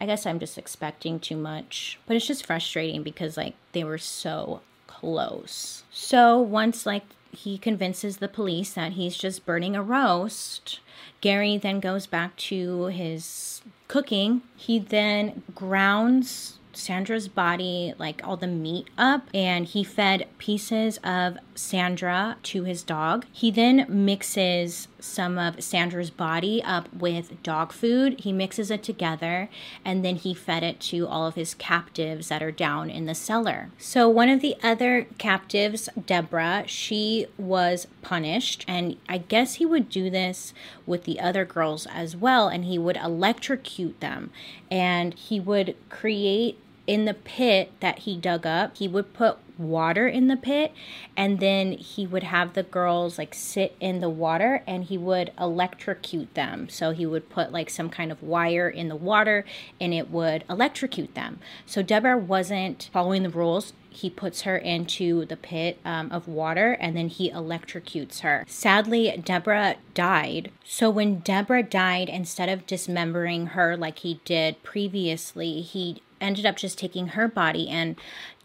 I 0.00 0.06
guess 0.06 0.26
I'm 0.26 0.40
just 0.40 0.58
expecting 0.58 1.20
too 1.20 1.36
much. 1.36 1.98
But 2.06 2.16
it's 2.16 2.26
just 2.26 2.44
frustrating 2.44 3.02
because 3.02 3.36
like 3.36 3.54
they 3.72 3.84
were 3.84 3.98
so 3.98 4.60
close. 4.86 5.84
So 5.90 6.40
once 6.40 6.86
like 6.86 7.04
he 7.32 7.58
convinces 7.58 8.18
the 8.18 8.28
police 8.28 8.74
that 8.74 8.92
he's 8.92 9.16
just 9.16 9.46
burning 9.46 9.74
a 9.74 9.82
roast, 9.82 10.80
Gary 11.20 11.56
then 11.56 11.80
goes 11.80 12.06
back 12.06 12.36
to 12.36 12.86
his 12.86 13.62
cooking. 13.88 14.42
He 14.56 14.78
then 14.78 15.42
grounds 15.54 16.58
Sandra's 16.74 17.28
body, 17.28 17.94
like 17.98 18.26
all 18.26 18.36
the 18.36 18.46
meat 18.46 18.88
up, 18.96 19.28
and 19.34 19.66
he 19.66 19.84
fed 19.84 20.28
pieces 20.38 20.98
of 20.98 21.38
Sandra 21.54 22.36
to 22.44 22.64
his 22.64 22.82
dog. 22.82 23.26
He 23.32 23.50
then 23.50 23.86
mixes 23.88 24.88
some 24.98 25.38
of 25.38 25.62
Sandra's 25.62 26.10
body 26.10 26.62
up 26.62 26.92
with 26.94 27.42
dog 27.42 27.72
food. 27.72 28.20
He 28.20 28.32
mixes 28.32 28.70
it 28.70 28.82
together 28.82 29.48
and 29.84 30.04
then 30.04 30.16
he 30.16 30.34
fed 30.34 30.62
it 30.62 30.80
to 30.80 31.06
all 31.06 31.26
of 31.26 31.34
his 31.34 31.54
captives 31.54 32.28
that 32.28 32.42
are 32.42 32.50
down 32.50 32.90
in 32.90 33.06
the 33.06 33.14
cellar. 33.14 33.70
So, 33.78 34.08
one 34.08 34.28
of 34.28 34.40
the 34.40 34.56
other 34.62 35.06
captives, 35.18 35.88
Deborah, 36.06 36.64
she 36.66 37.26
was 37.36 37.86
punished, 38.00 38.64
and 38.68 38.96
I 39.08 39.18
guess 39.18 39.54
he 39.54 39.66
would 39.66 39.88
do 39.88 40.10
this 40.10 40.54
with 40.86 41.04
the 41.04 41.20
other 41.20 41.44
girls 41.44 41.86
as 41.86 42.16
well, 42.16 42.48
and 42.48 42.64
he 42.64 42.78
would 42.78 42.96
electrocute 42.96 44.00
them 44.00 44.30
and 44.70 45.14
he 45.14 45.38
would 45.38 45.76
create 45.88 46.58
in 46.86 47.04
the 47.04 47.14
pit 47.14 47.72
that 47.80 48.00
he 48.00 48.16
dug 48.16 48.46
up, 48.46 48.76
he 48.76 48.88
would 48.88 49.12
put 49.14 49.38
water 49.58 50.08
in 50.08 50.26
the 50.26 50.36
pit 50.36 50.72
and 51.16 51.38
then 51.38 51.72
he 51.72 52.06
would 52.06 52.24
have 52.24 52.54
the 52.54 52.62
girls 52.62 53.18
like 53.18 53.34
sit 53.34 53.76
in 53.80 54.00
the 54.00 54.08
water 54.08 54.62
and 54.66 54.84
he 54.84 54.98
would 54.98 55.32
electrocute 55.38 56.34
them. 56.34 56.68
So 56.68 56.90
he 56.90 57.06
would 57.06 57.30
put 57.30 57.52
like 57.52 57.70
some 57.70 57.88
kind 57.88 58.10
of 58.10 58.22
wire 58.22 58.68
in 58.68 58.88
the 58.88 58.96
water 58.96 59.44
and 59.80 59.94
it 59.94 60.10
would 60.10 60.44
electrocute 60.50 61.14
them. 61.14 61.38
So 61.66 61.82
Deborah 61.82 62.18
wasn't 62.18 62.90
following 62.92 63.22
the 63.22 63.30
rules. 63.30 63.72
He 63.88 64.08
puts 64.08 64.42
her 64.42 64.56
into 64.56 65.26
the 65.26 65.36
pit 65.36 65.78
um, 65.84 66.10
of 66.10 66.26
water 66.26 66.72
and 66.80 66.96
then 66.96 67.08
he 67.08 67.30
electrocutes 67.30 68.20
her. 68.20 68.44
Sadly, 68.48 69.22
Deborah 69.22 69.76
died. 69.92 70.50
So 70.64 70.88
when 70.88 71.20
Deborah 71.20 71.62
died, 71.62 72.08
instead 72.08 72.48
of 72.48 72.66
dismembering 72.66 73.48
her 73.48 73.76
like 73.76 73.98
he 73.98 74.20
did 74.24 74.62
previously, 74.62 75.60
he 75.60 76.02
ended 76.22 76.46
up 76.46 76.56
just 76.56 76.78
taking 76.78 77.08
her 77.08 77.28
body 77.28 77.68
and 77.68 77.96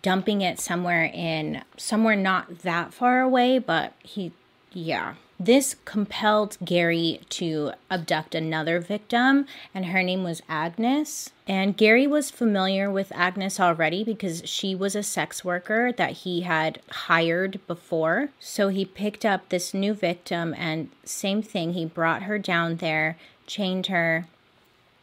dumping 0.02 0.42
it 0.42 0.60
somewhere 0.60 1.06
in 1.14 1.64
somewhere 1.78 2.16
not 2.16 2.60
that 2.60 2.94
far 2.94 3.22
away, 3.22 3.60
but 3.60 3.94
he 4.04 4.32
yeah. 4.74 5.16
This 5.40 5.76
compelled 5.86 6.58
Gary 6.66 7.22
to 7.30 7.74
abduct 7.92 8.34
another 8.34 8.80
victim, 8.80 9.46
and 9.74 9.86
her 9.88 10.02
name 10.02 10.24
was 10.24 10.42
Agnes. 10.50 11.30
And 11.48 11.78
Gary 11.78 12.08
was 12.08 12.32
familiar 12.32 12.90
with 12.90 13.12
Agnes 13.14 13.60
already 13.60 14.04
because 14.04 14.42
she 14.46 14.74
was 14.74 14.96
a 14.96 15.04
sex 15.04 15.46
worker 15.46 15.92
that 15.92 16.12
he 16.12 16.42
had 16.42 16.82
hired 16.90 17.60
before. 17.68 18.30
So 18.40 18.70
he 18.70 18.84
picked 18.84 19.26
up 19.26 19.50
this 19.50 19.76
new 19.76 19.94
victim, 19.94 20.56
and 20.58 20.90
same 21.04 21.44
thing, 21.44 21.74
he 21.74 21.86
brought 21.86 22.24
her 22.24 22.40
down 22.40 22.78
there, 22.78 23.16
chained 23.46 23.88
her, 23.88 24.26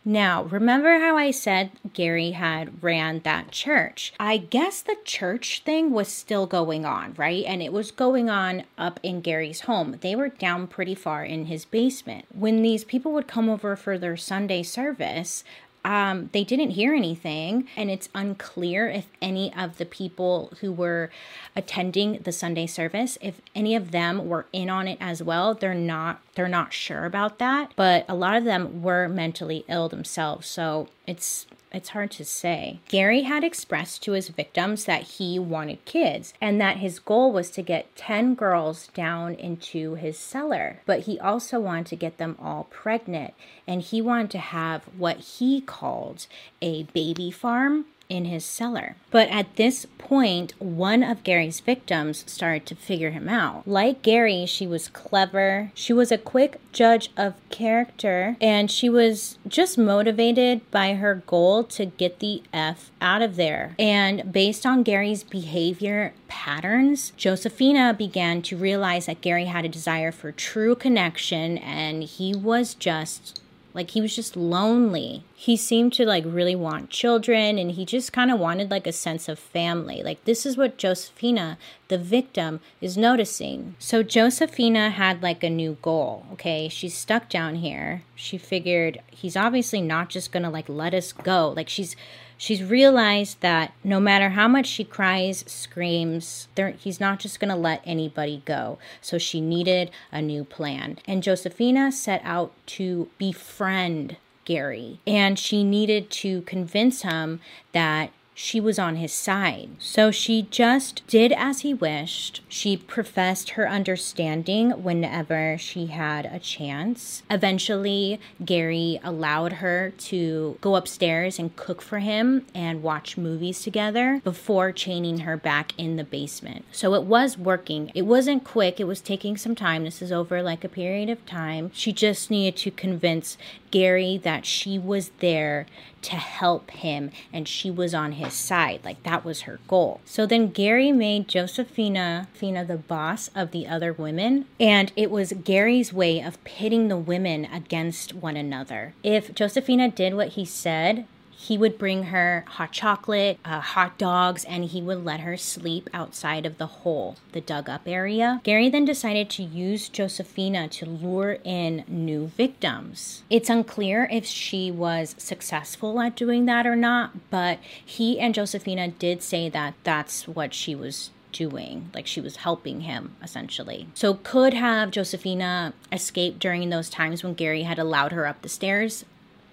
now, 0.06 0.42
remember 0.44 0.98
how 0.98 1.16
I 1.16 1.30
said 1.30 1.70
Gary 1.94 2.32
had 2.32 2.82
ran 2.82 3.20
that 3.20 3.50
church? 3.50 4.12
I 4.20 4.36
guess 4.36 4.82
the 4.82 4.98
church 5.02 5.62
thing 5.64 5.92
was 5.92 6.08
still 6.08 6.46
going 6.46 6.84
on, 6.84 7.14
right? 7.16 7.42
And 7.46 7.62
it 7.62 7.72
was 7.72 7.90
going 7.90 8.28
on 8.28 8.64
up 8.76 9.00
in 9.02 9.22
Gary's 9.22 9.62
home. 9.62 9.96
They 10.02 10.14
were 10.14 10.28
down 10.28 10.66
pretty 10.66 10.94
far 10.94 11.24
in 11.24 11.46
his 11.46 11.64
basement. 11.64 12.26
When 12.34 12.60
these 12.60 12.84
people 12.84 13.12
would 13.12 13.26
come 13.26 13.48
over 13.48 13.76
for 13.76 13.96
their 13.96 14.18
Sunday 14.18 14.62
service, 14.62 15.42
um, 15.84 16.30
they 16.32 16.44
didn't 16.44 16.70
hear 16.70 16.94
anything, 16.94 17.68
and 17.76 17.90
it's 17.90 18.08
unclear 18.14 18.88
if 18.88 19.06
any 19.20 19.52
of 19.54 19.76
the 19.76 19.84
people 19.84 20.52
who 20.60 20.72
were 20.72 21.10
attending 21.54 22.20
the 22.22 22.32
Sunday 22.32 22.66
service, 22.66 23.18
if 23.20 23.40
any 23.54 23.74
of 23.74 23.90
them 23.90 24.28
were 24.28 24.46
in 24.52 24.70
on 24.70 24.88
it 24.88 24.98
as 25.00 25.22
well. 25.22 25.54
They're 25.54 25.74
not 25.74 26.20
they're 26.34 26.48
not 26.48 26.72
sure 26.72 27.04
about 27.04 27.38
that, 27.38 27.72
but 27.76 28.04
a 28.08 28.14
lot 28.14 28.36
of 28.36 28.44
them 28.44 28.82
were 28.82 29.08
mentally 29.08 29.64
ill 29.68 29.88
themselves. 29.88 30.48
So 30.48 30.88
it's 31.06 31.46
it's 31.74 31.88
hard 31.88 32.12
to 32.12 32.24
say. 32.24 32.78
Gary 32.88 33.22
had 33.22 33.42
expressed 33.42 34.00
to 34.04 34.12
his 34.12 34.28
victims 34.28 34.84
that 34.84 35.02
he 35.02 35.40
wanted 35.40 35.84
kids 35.84 36.32
and 36.40 36.60
that 36.60 36.76
his 36.76 37.00
goal 37.00 37.32
was 37.32 37.50
to 37.50 37.62
get 37.62 37.96
10 37.96 38.36
girls 38.36 38.86
down 38.94 39.34
into 39.34 39.96
his 39.96 40.16
cellar. 40.16 40.80
But 40.86 41.00
he 41.00 41.18
also 41.18 41.58
wanted 41.58 41.86
to 41.86 41.96
get 41.96 42.18
them 42.18 42.36
all 42.40 42.68
pregnant 42.70 43.34
and 43.66 43.82
he 43.82 44.00
wanted 44.00 44.30
to 44.30 44.38
have 44.38 44.84
what 44.96 45.16
he 45.16 45.60
called 45.60 46.28
a 46.62 46.84
baby 46.84 47.32
farm 47.32 47.86
in 48.08 48.26
his 48.26 48.44
cellar. 48.44 48.96
But 49.10 49.28
at 49.28 49.56
this 49.56 49.86
point, 49.98 50.54
one 50.58 51.02
of 51.02 51.24
Gary's 51.24 51.60
victims 51.60 52.24
started 52.26 52.66
to 52.66 52.74
figure 52.74 53.10
him 53.10 53.28
out. 53.28 53.66
Like 53.66 54.02
Gary, 54.02 54.46
she 54.46 54.66
was 54.66 54.88
clever, 54.88 55.70
she 55.74 55.92
was 55.92 56.12
a 56.12 56.18
quick 56.18 56.60
judge 56.72 57.10
of 57.16 57.34
character, 57.50 58.36
and 58.40 58.70
she 58.70 58.88
was 58.88 59.38
just 59.46 59.78
motivated 59.78 60.68
by 60.70 60.94
her 60.94 61.22
goal 61.26 61.64
to 61.64 61.86
get 61.86 62.18
the 62.18 62.42
F 62.52 62.90
out 63.00 63.22
of 63.22 63.36
there. 63.36 63.74
And 63.78 64.32
based 64.32 64.66
on 64.66 64.82
Gary's 64.82 65.22
behavior 65.22 66.12
patterns, 66.28 67.12
Josefina 67.16 67.94
began 67.94 68.42
to 68.42 68.56
realize 68.56 69.06
that 69.06 69.20
Gary 69.20 69.46
had 69.46 69.64
a 69.64 69.68
desire 69.68 70.12
for 70.12 70.32
true 70.32 70.74
connection 70.74 71.58
and 71.58 72.02
he 72.02 72.34
was 72.34 72.74
just 72.74 73.40
like 73.74 73.90
he 73.90 74.00
was 74.00 74.14
just 74.14 74.36
lonely. 74.36 75.24
He 75.34 75.56
seemed 75.56 75.92
to 75.94 76.06
like 76.06 76.24
really 76.24 76.54
want 76.54 76.90
children 76.90 77.58
and 77.58 77.72
he 77.72 77.84
just 77.84 78.12
kind 78.12 78.30
of 78.30 78.38
wanted 78.38 78.70
like 78.70 78.86
a 78.86 78.92
sense 78.92 79.28
of 79.28 79.38
family. 79.38 80.00
Like 80.02 80.24
this 80.24 80.46
is 80.46 80.56
what 80.56 80.78
Josefina, 80.78 81.58
the 81.88 81.98
victim, 81.98 82.60
is 82.80 82.96
noticing. 82.96 83.74
So 83.80 84.04
Josefina 84.04 84.90
had 84.90 85.22
like 85.22 85.42
a 85.42 85.50
new 85.50 85.76
goal. 85.82 86.24
Okay. 86.34 86.68
She's 86.68 86.96
stuck 86.96 87.28
down 87.28 87.56
here. 87.56 88.04
She 88.14 88.38
figured 88.38 89.00
he's 89.10 89.36
obviously 89.36 89.82
not 89.82 90.08
just 90.08 90.30
going 90.30 90.44
to 90.44 90.50
like 90.50 90.68
let 90.68 90.94
us 90.94 91.12
go. 91.12 91.48
Like 91.48 91.68
she's 91.68 91.96
she's 92.36 92.62
realized 92.62 93.40
that 93.40 93.72
no 93.82 94.00
matter 94.00 94.30
how 94.30 94.48
much 94.48 94.66
she 94.66 94.84
cries, 94.84 95.44
screams, 95.46 96.48
he's 96.78 97.00
not 97.00 97.18
just 97.18 97.40
going 97.40 97.50
to 97.50 97.56
let 97.56 97.82
anybody 97.84 98.42
go. 98.44 98.78
So 99.00 99.18
she 99.18 99.40
needed 99.40 99.90
a 100.12 100.22
new 100.22 100.44
plan. 100.44 100.98
And 101.06 101.22
Josefina 101.22 101.92
set 101.92 102.20
out 102.24 102.52
to 102.66 103.08
befriend 103.18 104.16
Gary. 104.44 105.00
And 105.06 105.38
she 105.38 105.64
needed 105.64 106.10
to 106.10 106.42
convince 106.42 107.02
him 107.02 107.40
that 107.72 108.10
she 108.34 108.60
was 108.60 108.78
on 108.78 108.96
his 108.96 109.12
side. 109.12 109.70
So 109.78 110.10
she 110.10 110.42
just 110.50 111.06
did 111.06 111.32
as 111.32 111.60
he 111.60 111.72
wished. 111.72 112.42
She 112.48 112.76
professed 112.76 113.50
her 113.50 113.68
understanding 113.68 114.70
whenever 114.82 115.56
she 115.58 115.86
had 115.86 116.26
a 116.26 116.40
chance. 116.40 117.22
Eventually, 117.30 118.20
Gary 118.44 119.00
allowed 119.04 119.54
her 119.54 119.92
to 119.98 120.58
go 120.60 120.74
upstairs 120.74 121.38
and 121.38 121.54
cook 121.54 121.80
for 121.80 122.00
him 122.00 122.44
and 122.54 122.82
watch 122.82 123.16
movies 123.16 123.62
together 123.62 124.20
before 124.24 124.72
chaining 124.72 125.20
her 125.20 125.36
back 125.36 125.72
in 125.78 125.96
the 125.96 126.04
basement. 126.04 126.64
So 126.72 126.94
it 126.94 127.04
was 127.04 127.38
working. 127.38 127.92
It 127.94 128.02
wasn't 128.02 128.44
quick, 128.44 128.80
it 128.80 128.84
was 128.84 129.00
taking 129.00 129.36
some 129.36 129.54
time. 129.54 129.84
This 129.84 130.02
is 130.02 130.10
over 130.10 130.42
like 130.42 130.64
a 130.64 130.68
period 130.68 131.08
of 131.08 131.24
time. 131.24 131.70
She 131.72 131.92
just 131.92 132.30
needed 132.30 132.56
to 132.62 132.70
convince 132.72 133.38
Gary 133.70 134.18
that 134.18 134.46
she 134.46 134.78
was 134.78 135.10
there 135.20 135.66
to 136.04 136.16
help 136.16 136.70
him 136.70 137.10
and 137.32 137.48
she 137.48 137.70
was 137.70 137.94
on 137.94 138.12
his 138.12 138.32
side. 138.32 138.80
Like 138.84 139.02
that 139.02 139.24
was 139.24 139.42
her 139.42 139.58
goal. 139.68 140.00
So 140.04 140.26
then 140.26 140.50
Gary 140.50 140.92
made 140.92 141.28
Josefina 141.28 142.28
Fina 142.34 142.64
the 142.64 142.76
boss 142.76 143.30
of 143.34 143.50
the 143.50 143.66
other 143.66 143.92
women, 143.92 144.46
and 144.60 144.92
it 144.96 145.10
was 145.10 145.32
Gary's 145.44 145.92
way 145.92 146.20
of 146.20 146.42
pitting 146.44 146.88
the 146.88 146.96
women 146.96 147.44
against 147.46 148.14
one 148.14 148.36
another. 148.36 148.94
If 149.02 149.34
Josefina 149.34 149.88
did 149.90 150.14
what 150.14 150.28
he 150.28 150.44
said, 150.44 151.06
he 151.44 151.58
would 151.58 151.76
bring 151.76 152.04
her 152.04 152.42
hot 152.48 152.72
chocolate, 152.72 153.38
uh, 153.44 153.60
hot 153.60 153.98
dogs, 153.98 154.44
and 154.44 154.64
he 154.64 154.80
would 154.80 155.04
let 155.04 155.20
her 155.20 155.36
sleep 155.36 155.90
outside 155.92 156.46
of 156.46 156.56
the 156.56 156.66
hole, 156.66 157.16
the 157.32 157.40
dug 157.40 157.68
up 157.68 157.82
area. 157.86 158.40
Gary 158.44 158.70
then 158.70 158.86
decided 158.86 159.28
to 159.28 159.42
use 159.42 159.90
Josefina 159.90 160.68
to 160.68 160.86
lure 160.86 161.36
in 161.44 161.84
new 161.86 162.28
victims. 162.28 163.24
It's 163.28 163.50
unclear 163.50 164.08
if 164.10 164.24
she 164.24 164.70
was 164.70 165.14
successful 165.18 166.00
at 166.00 166.16
doing 166.16 166.46
that 166.46 166.66
or 166.66 166.76
not, 166.76 167.28
but 167.28 167.58
he 167.84 168.18
and 168.18 168.34
Josefina 168.34 168.88
did 168.88 169.22
say 169.22 169.50
that 169.50 169.74
that's 169.84 170.26
what 170.26 170.54
she 170.54 170.74
was 170.74 171.10
doing. 171.34 171.90
Like 171.92 172.06
she 172.06 172.22
was 172.22 172.36
helping 172.36 172.82
him, 172.82 173.16
essentially. 173.22 173.88
So, 173.92 174.14
could 174.14 174.54
have 174.54 174.92
Josefina 174.92 175.74
escaped 175.92 176.38
during 176.38 176.70
those 176.70 176.88
times 176.88 177.22
when 177.22 177.34
Gary 177.34 177.64
had 177.64 177.78
allowed 177.78 178.12
her 178.12 178.26
up 178.26 178.40
the 178.40 178.48
stairs? 178.48 179.04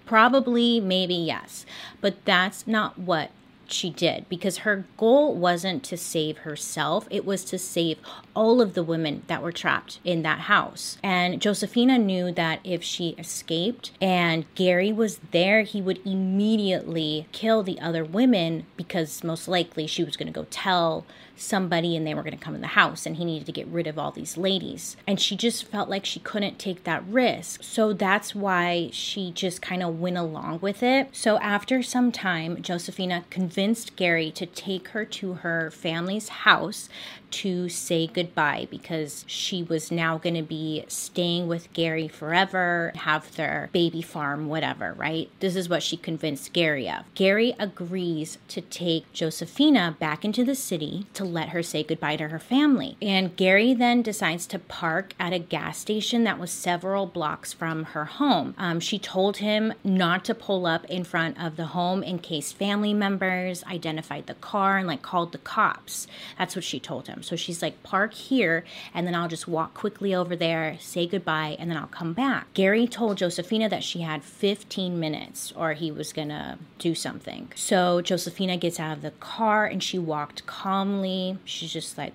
Probably, 0.06 0.80
maybe, 0.80 1.14
yes. 1.14 1.64
But 2.00 2.24
that's 2.24 2.66
not 2.66 2.98
what 2.98 3.30
she 3.66 3.90
did 3.90 4.28
because 4.28 4.58
her 4.58 4.84
goal 4.96 5.34
wasn't 5.34 5.82
to 5.84 5.96
save 5.96 6.38
herself, 6.38 7.06
it 7.10 7.24
was 7.24 7.44
to 7.44 7.58
save 7.58 7.98
all 8.34 8.60
of 8.60 8.74
the 8.74 8.82
women 8.82 9.22
that 9.26 9.42
were 9.42 9.52
trapped 9.52 10.00
in 10.04 10.22
that 10.22 10.40
house. 10.40 10.98
And 11.02 11.40
Josefina 11.40 11.98
knew 11.98 12.32
that 12.32 12.60
if 12.64 12.82
she 12.82 13.10
escaped 13.18 13.92
and 14.00 14.44
Gary 14.54 14.92
was 14.92 15.20
there, 15.30 15.62
he 15.62 15.82
would 15.82 16.04
immediately 16.06 17.26
kill 17.32 17.62
the 17.62 17.80
other 17.80 18.04
women 18.04 18.66
because 18.76 19.22
most 19.22 19.48
likely 19.48 19.86
she 19.86 20.04
was 20.04 20.16
going 20.16 20.26
to 20.26 20.32
go 20.32 20.46
tell 20.50 21.04
somebody 21.36 21.96
and 21.96 22.06
they 22.06 22.14
were 22.14 22.22
going 22.22 22.36
to 22.36 22.42
come 22.42 22.54
in 22.54 22.60
the 22.60 22.68
house 22.68 23.04
and 23.06 23.16
he 23.16 23.24
needed 23.24 23.46
to 23.46 23.52
get 23.52 23.66
rid 23.66 23.86
of 23.86 23.98
all 23.98 24.10
these 24.10 24.36
ladies. 24.36 24.96
And 25.06 25.20
she 25.20 25.36
just 25.36 25.64
felt 25.64 25.88
like 25.88 26.04
she 26.04 26.20
couldn't 26.20 26.58
take 26.58 26.84
that 26.84 27.04
risk. 27.06 27.62
So 27.62 27.92
that's 27.92 28.34
why 28.34 28.90
she 28.92 29.30
just 29.32 29.60
kind 29.60 29.82
of 29.82 29.98
went 29.98 30.18
along 30.18 30.60
with 30.60 30.82
it. 30.82 31.08
So 31.12 31.38
after 31.38 31.82
some 31.82 32.12
time, 32.12 32.62
Josefina 32.62 33.24
convinced 33.30 33.96
Gary 33.96 34.30
to 34.32 34.46
take 34.46 34.88
her 34.88 35.04
to 35.04 35.34
her 35.34 35.70
family's 35.70 36.28
house 36.28 36.88
to 37.32 37.68
say 37.68 38.06
goodbye 38.06 38.68
because 38.70 39.24
she 39.26 39.62
was 39.62 39.90
now 39.90 40.18
going 40.18 40.34
to 40.34 40.42
be 40.42 40.84
staying 40.88 41.48
with 41.48 41.72
Gary 41.72 42.08
forever, 42.08 42.92
have 42.96 43.34
their 43.36 43.68
baby 43.72 44.02
farm, 44.02 44.48
whatever, 44.48 44.94
right? 44.94 45.30
This 45.40 45.56
is 45.56 45.68
what 45.68 45.82
she 45.82 45.96
convinced 45.96 46.52
Gary 46.52 46.88
of. 46.88 47.04
Gary 47.14 47.54
agrees 47.58 48.38
to 48.48 48.60
take 48.60 49.12
Josefina 49.12 49.96
back 49.98 50.24
into 50.24 50.44
the 50.44 50.54
city 50.54 51.06
to 51.14 51.24
let 51.24 51.50
her 51.50 51.62
say 51.62 51.82
goodbye 51.82 52.16
to 52.16 52.28
her 52.28 52.38
family. 52.38 52.96
And 53.00 53.36
Gary 53.36 53.74
then 53.74 54.02
decides 54.02 54.46
to 54.48 54.58
park 54.58 55.14
at 55.18 55.32
a 55.32 55.38
gas 55.38 55.78
station 55.78 56.24
that 56.24 56.38
was 56.38 56.50
several 56.50 57.06
blocks 57.06 57.52
from 57.52 57.84
her 57.84 58.04
home. 58.04 58.54
Um, 58.58 58.80
she 58.80 58.98
told 58.98 59.38
him 59.38 59.72
not 59.82 60.24
to 60.26 60.34
pull 60.34 60.66
up 60.66 60.84
in 60.86 61.04
front 61.04 61.42
of 61.42 61.56
the 61.56 61.66
home 61.66 62.02
in 62.02 62.18
case 62.18 62.52
family 62.52 62.94
members 62.94 63.64
identified 63.64 64.26
the 64.26 64.34
car 64.34 64.78
and 64.78 64.86
like 64.86 65.02
called 65.02 65.32
the 65.32 65.38
cops. 65.38 66.06
That's 66.38 66.54
what 66.54 66.64
she 66.64 66.78
told 66.78 67.08
him. 67.08 67.21
So 67.22 67.36
she's 67.36 67.62
like, 67.62 67.82
park 67.82 68.14
here, 68.14 68.64
and 68.94 69.06
then 69.06 69.14
I'll 69.14 69.28
just 69.28 69.48
walk 69.48 69.74
quickly 69.74 70.14
over 70.14 70.36
there, 70.36 70.76
say 70.80 71.06
goodbye, 71.06 71.56
and 71.58 71.70
then 71.70 71.76
I'll 71.76 71.86
come 71.86 72.12
back. 72.12 72.52
Gary 72.54 72.86
told 72.86 73.18
Josefina 73.18 73.68
that 73.68 73.84
she 73.84 74.00
had 74.00 74.22
15 74.22 74.98
minutes 74.98 75.52
or 75.56 75.72
he 75.74 75.90
was 75.90 76.12
gonna 76.12 76.58
do 76.78 76.94
something. 76.94 77.52
So 77.54 78.00
Josefina 78.00 78.56
gets 78.56 78.78
out 78.80 78.96
of 78.96 79.02
the 79.02 79.12
car 79.12 79.66
and 79.66 79.82
she 79.82 79.98
walked 79.98 80.46
calmly. 80.46 81.38
She's 81.44 81.72
just 81.72 81.96
like, 81.96 82.12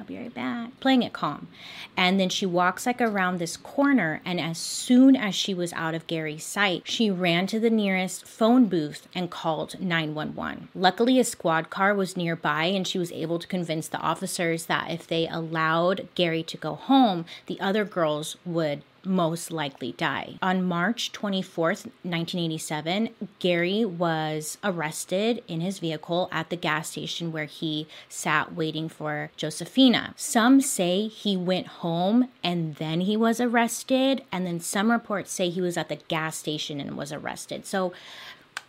I'll 0.00 0.06
be 0.06 0.16
right 0.16 0.32
back. 0.32 0.80
Playing 0.80 1.02
it 1.02 1.12
calm. 1.12 1.48
And 1.94 2.18
then 2.18 2.30
she 2.30 2.46
walks 2.46 2.86
like 2.86 3.02
around 3.02 3.36
this 3.36 3.58
corner. 3.58 4.22
And 4.24 4.40
as 4.40 4.56
soon 4.56 5.14
as 5.14 5.34
she 5.34 5.52
was 5.52 5.74
out 5.74 5.94
of 5.94 6.06
Gary's 6.06 6.46
sight, 6.46 6.84
she 6.86 7.10
ran 7.10 7.46
to 7.48 7.60
the 7.60 7.68
nearest 7.68 8.24
phone 8.24 8.64
booth 8.64 9.08
and 9.14 9.30
called 9.30 9.78
911. 9.78 10.68
Luckily, 10.74 11.20
a 11.20 11.24
squad 11.24 11.68
car 11.68 11.94
was 11.94 12.16
nearby 12.16 12.64
and 12.64 12.88
she 12.88 12.98
was 12.98 13.12
able 13.12 13.38
to 13.40 13.46
convince 13.46 13.88
the 13.88 13.98
officers 13.98 14.66
that 14.66 14.90
if 14.90 15.06
they 15.06 15.28
allowed 15.28 16.08
Gary 16.14 16.42
to 16.44 16.56
go 16.56 16.76
home, 16.76 17.26
the 17.44 17.60
other 17.60 17.84
girls 17.84 18.38
would 18.46 18.82
most 19.04 19.50
likely 19.50 19.92
die. 19.92 20.38
On 20.42 20.62
March 20.62 21.12
24th, 21.12 21.86
1987, 22.02 23.10
Gary 23.38 23.84
was 23.84 24.58
arrested 24.62 25.42
in 25.48 25.60
his 25.60 25.78
vehicle 25.78 26.28
at 26.32 26.50
the 26.50 26.56
gas 26.56 26.90
station 26.90 27.32
where 27.32 27.46
he 27.46 27.86
sat 28.08 28.54
waiting 28.54 28.88
for 28.88 29.30
Josefina. 29.36 30.14
Some 30.16 30.60
say 30.60 31.08
he 31.08 31.36
went 31.36 31.66
home 31.66 32.28
and 32.42 32.76
then 32.76 33.02
he 33.02 33.16
was 33.16 33.40
arrested, 33.40 34.22
and 34.32 34.46
then 34.46 34.60
some 34.60 34.90
reports 34.90 35.32
say 35.32 35.50
he 35.50 35.60
was 35.60 35.76
at 35.76 35.88
the 35.88 35.96
gas 35.96 36.36
station 36.36 36.80
and 36.80 36.96
was 36.96 37.12
arrested. 37.12 37.66
So, 37.66 37.92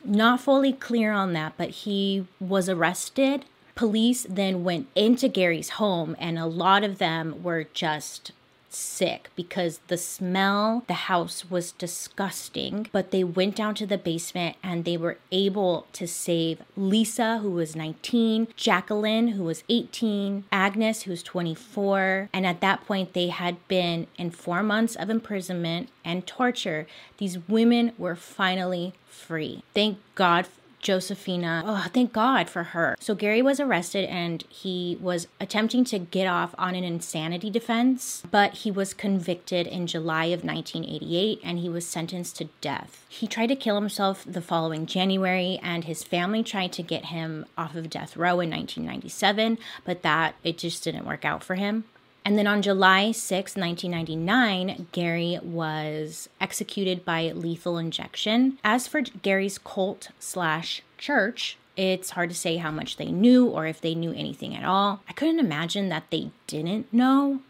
not 0.03 0.41
fully 0.41 0.73
clear 0.73 1.11
on 1.11 1.33
that, 1.33 1.53
but 1.57 1.69
he 1.69 2.25
was 2.39 2.67
arrested. 2.67 3.45
Police 3.75 4.25
then 4.29 4.63
went 4.63 4.87
into 4.95 5.27
Gary's 5.27 5.71
home, 5.71 6.15
and 6.19 6.37
a 6.37 6.45
lot 6.45 6.83
of 6.83 6.97
them 6.97 7.43
were 7.43 7.65
just 7.73 8.31
sick 8.73 9.29
because 9.35 9.79
the 9.87 9.97
smell, 9.97 10.83
the 10.87 10.93
house 10.93 11.49
was 11.49 11.71
disgusting. 11.73 12.87
But 12.91 13.11
they 13.11 13.23
went 13.23 13.55
down 13.55 13.75
to 13.75 13.85
the 13.85 13.97
basement 13.97 14.57
and 14.63 14.85
they 14.85 14.97
were 14.97 15.17
able 15.31 15.87
to 15.93 16.07
save 16.07 16.61
Lisa, 16.75 17.39
who 17.39 17.51
was 17.51 17.75
19, 17.75 18.47
Jacqueline, 18.55 19.29
who 19.29 19.43
was 19.43 19.63
18, 19.69 20.45
Agnes, 20.51 21.03
who 21.03 21.11
was 21.11 21.23
24. 21.23 22.29
And 22.33 22.45
at 22.45 22.61
that 22.61 22.85
point, 22.85 23.13
they 23.13 23.27
had 23.27 23.67
been 23.67 24.07
in 24.17 24.31
four 24.31 24.63
months 24.63 24.95
of 24.95 25.09
imprisonment 25.09 25.89
and 26.03 26.25
torture. 26.25 26.87
These 27.17 27.47
women 27.47 27.93
were 27.97 28.15
finally 28.15 28.93
free. 29.07 29.63
Thank 29.73 29.99
God 30.15 30.47
Josefina. 30.81 31.63
Oh, 31.65 31.87
thank 31.93 32.13
God 32.13 32.49
for 32.49 32.63
her. 32.63 32.95
So 32.99 33.15
Gary 33.15 33.41
was 33.41 33.59
arrested 33.59 34.05
and 34.05 34.43
he 34.49 34.97
was 34.99 35.27
attempting 35.39 35.83
to 35.85 35.99
get 35.99 36.27
off 36.27 36.55
on 36.57 36.75
an 36.75 36.83
insanity 36.83 37.49
defense, 37.49 38.23
but 38.31 38.53
he 38.53 38.71
was 38.71 38.93
convicted 38.93 39.67
in 39.67 39.87
July 39.87 40.25
of 40.25 40.43
1988 40.43 41.39
and 41.43 41.59
he 41.59 41.69
was 41.69 41.85
sentenced 41.85 42.37
to 42.37 42.49
death. 42.61 43.05
He 43.07 43.27
tried 43.27 43.47
to 43.47 43.55
kill 43.55 43.75
himself 43.75 44.23
the 44.25 44.41
following 44.41 44.85
January 44.85 45.59
and 45.61 45.83
his 45.83 46.03
family 46.03 46.43
tried 46.43 46.71
to 46.73 46.83
get 46.83 47.05
him 47.05 47.45
off 47.57 47.75
of 47.75 47.89
death 47.89 48.17
row 48.17 48.39
in 48.39 48.49
1997, 48.49 49.57
but 49.85 50.01
that 50.01 50.35
it 50.43 50.57
just 50.57 50.83
didn't 50.83 51.05
work 51.05 51.25
out 51.25 51.43
for 51.43 51.55
him. 51.55 51.85
And 52.23 52.37
then 52.37 52.47
on 52.47 52.61
July 52.61 53.11
6, 53.11 53.55
1999, 53.55 54.87
Gary 54.91 55.39
was 55.41 56.29
executed 56.39 57.03
by 57.03 57.31
lethal 57.31 57.77
injection. 57.77 58.59
As 58.63 58.87
for 58.87 59.01
Gary's 59.01 59.57
cult 59.57 60.09
slash 60.19 60.83
church, 60.97 61.57
it's 61.75 62.11
hard 62.11 62.29
to 62.29 62.35
say 62.35 62.57
how 62.57 62.69
much 62.69 62.97
they 62.97 63.11
knew 63.11 63.47
or 63.47 63.65
if 63.65 63.81
they 63.81 63.95
knew 63.95 64.13
anything 64.13 64.55
at 64.55 64.63
all. 64.63 65.01
I 65.09 65.13
couldn't 65.13 65.39
imagine 65.39 65.89
that 65.89 66.11
they 66.11 66.29
didn't 66.45 66.93
know. 66.93 67.41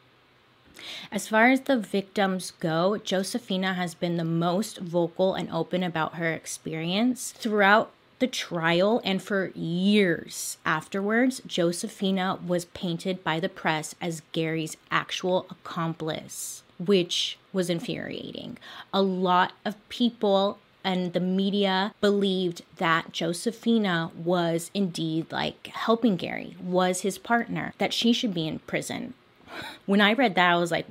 As 1.11 1.27
far 1.27 1.49
as 1.49 1.61
the 1.61 1.77
victims 1.77 2.51
go, 2.59 2.97
Josefina 2.97 3.73
has 3.73 3.93
been 3.93 4.17
the 4.17 4.23
most 4.23 4.77
vocal 4.79 5.35
and 5.35 5.49
open 5.51 5.83
about 5.83 6.15
her 6.15 6.31
experience. 6.31 7.31
Throughout 7.31 7.91
the 8.21 8.27
trial 8.27 9.01
and 9.03 9.21
for 9.21 9.51
years 9.55 10.57
afterwards, 10.63 11.41
Josefina 11.45 12.39
was 12.45 12.65
painted 12.65 13.23
by 13.23 13.39
the 13.39 13.49
press 13.49 13.95
as 13.99 14.21
Gary's 14.31 14.77
actual 14.91 15.47
accomplice, 15.49 16.61
which 16.77 17.39
was 17.51 17.69
infuriating. 17.69 18.59
A 18.93 19.01
lot 19.01 19.53
of 19.65 19.75
people 19.89 20.59
and 20.83 21.13
the 21.13 21.19
media 21.19 21.93
believed 21.99 22.61
that 22.77 23.11
Josefina 23.11 24.11
was 24.15 24.69
indeed 24.73 25.31
like 25.31 25.67
helping 25.67 26.15
Gary, 26.15 26.55
was 26.61 27.01
his 27.01 27.17
partner, 27.17 27.73
that 27.79 27.93
she 27.93 28.13
should 28.13 28.33
be 28.33 28.47
in 28.47 28.59
prison. 28.59 29.15
When 29.87 29.99
I 29.99 30.13
read 30.13 30.35
that, 30.35 30.51
I 30.51 30.57
was 30.57 30.71
like, 30.71 30.85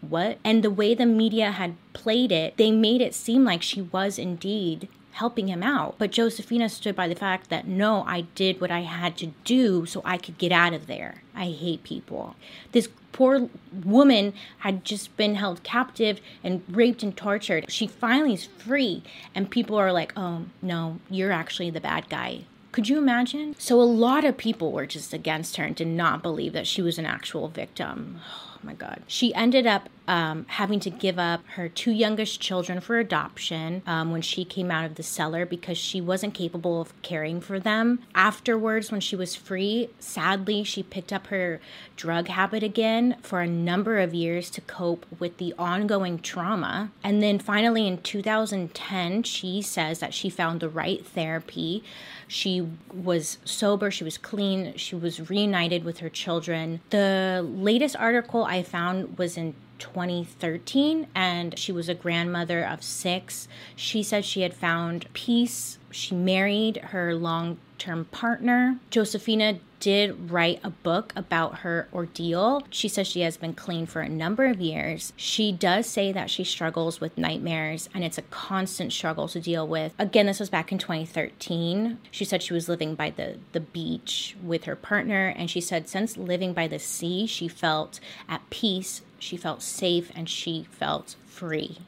what? 0.00 0.38
And 0.44 0.62
the 0.62 0.70
way 0.70 0.94
the 0.94 1.06
media 1.06 1.52
had 1.52 1.76
played 1.92 2.32
it, 2.32 2.56
they 2.56 2.70
made 2.70 3.00
it 3.00 3.14
seem 3.14 3.44
like 3.44 3.62
she 3.62 3.82
was 3.82 4.18
indeed 4.18 4.88
helping 5.16 5.48
him 5.48 5.62
out. 5.62 5.94
But 5.98 6.12
Josefina 6.12 6.68
stood 6.68 6.94
by 6.94 7.08
the 7.08 7.14
fact 7.14 7.48
that 7.48 7.66
no, 7.66 8.04
I 8.06 8.22
did 8.34 8.60
what 8.60 8.70
I 8.70 8.80
had 8.80 9.16
to 9.18 9.32
do 9.44 9.86
so 9.86 10.02
I 10.04 10.18
could 10.18 10.36
get 10.36 10.52
out 10.52 10.74
of 10.74 10.86
there. 10.86 11.22
I 11.34 11.46
hate 11.46 11.82
people. 11.82 12.36
This 12.72 12.88
poor 13.12 13.48
woman 13.72 14.34
had 14.58 14.84
just 14.84 15.16
been 15.16 15.36
held 15.36 15.62
captive 15.62 16.20
and 16.44 16.62
raped 16.68 17.02
and 17.02 17.16
tortured. 17.16 17.64
She 17.70 17.86
finally 17.86 18.34
is 18.34 18.44
free, 18.44 19.02
and 19.34 19.50
people 19.50 19.76
are 19.76 19.92
like, 19.92 20.12
oh, 20.16 20.44
no, 20.60 21.00
you're 21.08 21.32
actually 21.32 21.70
the 21.70 21.80
bad 21.80 22.10
guy. 22.10 22.44
Could 22.72 22.90
you 22.90 22.98
imagine? 22.98 23.54
So, 23.58 23.80
a 23.80 23.84
lot 23.84 24.26
of 24.26 24.36
people 24.36 24.70
were 24.70 24.84
just 24.84 25.14
against 25.14 25.56
her 25.56 25.64
and 25.64 25.74
did 25.74 25.86
not 25.88 26.22
believe 26.22 26.52
that 26.52 26.66
she 26.66 26.82
was 26.82 26.98
an 26.98 27.06
actual 27.06 27.48
victim. 27.48 28.20
Oh 28.56 28.66
my 28.66 28.72
God. 28.72 29.02
She 29.06 29.34
ended 29.34 29.66
up 29.66 29.90
um, 30.08 30.46
having 30.48 30.80
to 30.80 30.90
give 30.90 31.18
up 31.18 31.42
her 31.54 31.68
two 31.68 31.90
youngest 31.90 32.40
children 32.40 32.80
for 32.80 32.98
adoption 32.98 33.82
um, 33.86 34.12
when 34.12 34.22
she 34.22 34.44
came 34.44 34.70
out 34.70 34.84
of 34.84 34.94
the 34.94 35.02
cellar 35.02 35.44
because 35.44 35.78
she 35.78 36.00
wasn't 36.00 36.34
capable 36.34 36.80
of 36.80 37.00
caring 37.02 37.40
for 37.40 37.58
them. 37.58 38.00
Afterwards, 38.14 38.90
when 38.90 39.00
she 39.00 39.16
was 39.16 39.34
free, 39.34 39.90
sadly, 39.98 40.64
she 40.64 40.82
picked 40.82 41.12
up 41.12 41.28
her 41.28 41.60
drug 41.96 42.28
habit 42.28 42.62
again 42.62 43.16
for 43.22 43.40
a 43.40 43.46
number 43.46 43.98
of 43.98 44.14
years 44.14 44.50
to 44.50 44.60
cope 44.60 45.06
with 45.18 45.38
the 45.38 45.54
ongoing 45.58 46.18
trauma. 46.18 46.90
And 47.02 47.22
then 47.22 47.38
finally, 47.38 47.86
in 47.86 47.98
2010, 48.02 49.22
she 49.24 49.62
says 49.62 49.98
that 50.00 50.14
she 50.14 50.30
found 50.30 50.60
the 50.60 50.68
right 50.68 51.04
therapy. 51.04 51.82
She 52.28 52.68
was 52.92 53.38
sober, 53.44 53.90
she 53.90 54.04
was 54.04 54.18
clean, 54.18 54.76
she 54.76 54.94
was 54.94 55.30
reunited 55.30 55.84
with 55.84 55.98
her 55.98 56.08
children. 56.08 56.80
The 56.90 57.46
latest 57.48 57.96
article 57.96 58.44
I 58.44 58.62
found 58.62 59.18
was 59.18 59.36
in 59.36 59.54
2013 59.78 61.06
and 61.14 61.58
she 61.58 61.72
was 61.72 61.88
a 61.88 61.94
grandmother 61.94 62.64
of 62.64 62.82
six. 62.82 63.48
She 63.74 64.02
said 64.02 64.24
she 64.24 64.42
had 64.42 64.54
found 64.54 65.12
peace. 65.12 65.78
She 65.90 66.14
married 66.14 66.78
her 66.78 67.14
long 67.14 67.58
term 67.78 68.06
partner. 68.06 68.78
Josefina 68.90 69.58
did 69.80 70.30
write 70.30 70.60
a 70.64 70.70
book 70.70 71.12
about 71.14 71.58
her 71.58 71.88
ordeal. 71.92 72.66
She 72.70 72.88
says 72.88 73.06
she 73.06 73.20
has 73.20 73.36
been 73.36 73.54
clean 73.54 73.86
for 73.86 74.00
a 74.00 74.08
number 74.08 74.46
of 74.46 74.60
years. 74.60 75.12
She 75.16 75.52
does 75.52 75.86
say 75.86 76.12
that 76.12 76.30
she 76.30 76.44
struggles 76.44 77.00
with 77.00 77.18
nightmares 77.18 77.88
and 77.94 78.02
it's 78.02 78.18
a 78.18 78.22
constant 78.22 78.92
struggle 78.92 79.28
to 79.28 79.40
deal 79.40 79.66
with. 79.66 79.92
Again, 79.98 80.26
this 80.26 80.40
was 80.40 80.50
back 80.50 80.72
in 80.72 80.78
2013. 80.78 81.98
She 82.10 82.24
said 82.24 82.42
she 82.42 82.54
was 82.54 82.68
living 82.68 82.94
by 82.94 83.10
the, 83.10 83.38
the 83.52 83.60
beach 83.60 84.36
with 84.42 84.64
her 84.64 84.76
partner, 84.76 85.28
and 85.36 85.50
she 85.50 85.60
said 85.60 85.88
since 85.88 86.16
living 86.16 86.52
by 86.52 86.66
the 86.66 86.78
sea, 86.78 87.26
she 87.26 87.48
felt 87.48 88.00
at 88.28 88.48
peace, 88.50 89.02
she 89.18 89.36
felt 89.36 89.62
safe, 89.62 90.10
and 90.14 90.28
she 90.28 90.66
felt 90.70 91.16
free. 91.26 91.78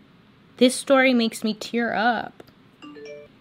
This 0.58 0.74
story 0.74 1.14
makes 1.14 1.44
me 1.44 1.54
tear 1.54 1.94
up. 1.94 2.42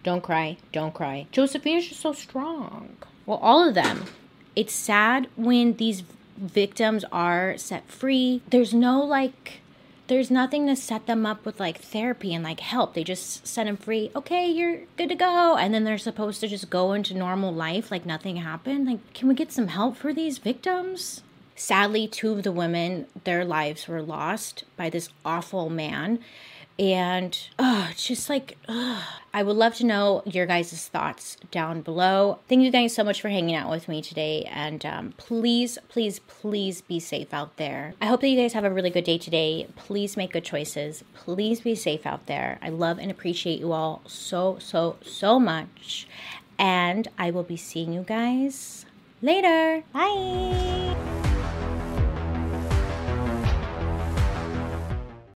Don't 0.02 0.22
cry, 0.22 0.56
don't 0.72 0.94
cry. 0.94 1.26
Josephine 1.32 1.78
is 1.78 1.88
just 1.88 2.00
so 2.00 2.12
strong. 2.12 2.96
Well, 3.26 3.38
all 3.42 3.68
of 3.68 3.74
them. 3.74 4.04
It's 4.56 4.72
sad 4.72 5.28
when 5.36 5.76
these 5.76 6.02
victims 6.36 7.04
are 7.10 7.56
set 7.56 7.88
free. 7.88 8.42
There's 8.48 8.72
no 8.72 9.02
like 9.02 9.60
there's 10.08 10.30
nothing 10.30 10.66
to 10.66 10.74
set 10.74 11.06
them 11.06 11.26
up 11.26 11.44
with 11.44 11.60
like 11.60 11.78
therapy 11.80 12.34
and 12.34 12.42
like 12.42 12.60
help. 12.60 12.94
They 12.94 13.04
just 13.04 13.46
set 13.46 13.66
them 13.66 13.76
free. 13.76 14.10
Okay, 14.16 14.50
you're 14.50 14.80
good 14.96 15.10
to 15.10 15.14
go. 15.14 15.56
And 15.56 15.74
then 15.74 15.84
they're 15.84 15.98
supposed 15.98 16.40
to 16.40 16.48
just 16.48 16.70
go 16.70 16.94
into 16.94 17.14
normal 17.14 17.52
life 17.52 17.90
like 17.90 18.06
nothing 18.06 18.36
happened. 18.36 18.86
Like, 18.86 19.12
can 19.12 19.28
we 19.28 19.34
get 19.34 19.52
some 19.52 19.68
help 19.68 19.96
for 19.96 20.14
these 20.14 20.38
victims? 20.38 21.22
Sadly, 21.58 22.08
two 22.08 22.32
of 22.32 22.44
the 22.44 22.52
women, 22.52 23.06
their 23.24 23.44
lives 23.44 23.88
were 23.88 24.02
lost 24.02 24.64
by 24.76 24.88
this 24.88 25.10
awful 25.24 25.68
man 25.68 26.20
and 26.78 27.48
oh, 27.58 27.88
it's 27.90 28.06
just 28.06 28.28
like 28.28 28.56
oh. 28.68 29.04
I 29.34 29.42
would 29.42 29.56
love 29.56 29.74
to 29.76 29.86
know 29.86 30.22
your 30.24 30.46
guys' 30.46 30.88
thoughts 30.88 31.36
down 31.50 31.82
below. 31.82 32.38
Thank 32.48 32.62
you 32.62 32.70
guys 32.70 32.94
so 32.94 33.04
much 33.04 33.20
for 33.20 33.28
hanging 33.28 33.54
out 33.54 33.70
with 33.70 33.88
me 33.88 34.00
today, 34.00 34.48
and 34.50 34.84
um, 34.86 35.14
please, 35.16 35.78
please, 35.88 36.20
please 36.20 36.80
be 36.80 36.98
safe 36.98 37.34
out 37.34 37.56
there. 37.56 37.94
I 38.00 38.06
hope 38.06 38.20
that 38.20 38.28
you 38.28 38.40
guys 38.40 38.52
have 38.54 38.64
a 38.64 38.70
really 38.70 38.90
good 38.90 39.04
day 39.04 39.18
today. 39.18 39.68
Please 39.76 40.16
make 40.16 40.32
good 40.32 40.44
choices. 40.44 41.04
Please 41.14 41.60
be 41.60 41.74
safe 41.74 42.06
out 42.06 42.26
there. 42.26 42.58
I 42.62 42.70
love 42.70 42.98
and 42.98 43.10
appreciate 43.10 43.60
you 43.60 43.72
all 43.72 44.02
so, 44.06 44.58
so, 44.60 44.96
so 45.02 45.38
much, 45.38 46.08
and 46.58 47.08
I 47.18 47.30
will 47.30 47.44
be 47.44 47.56
seeing 47.56 47.92
you 47.92 48.02
guys 48.02 48.86
later. 49.20 49.82
Bye. 49.92 51.17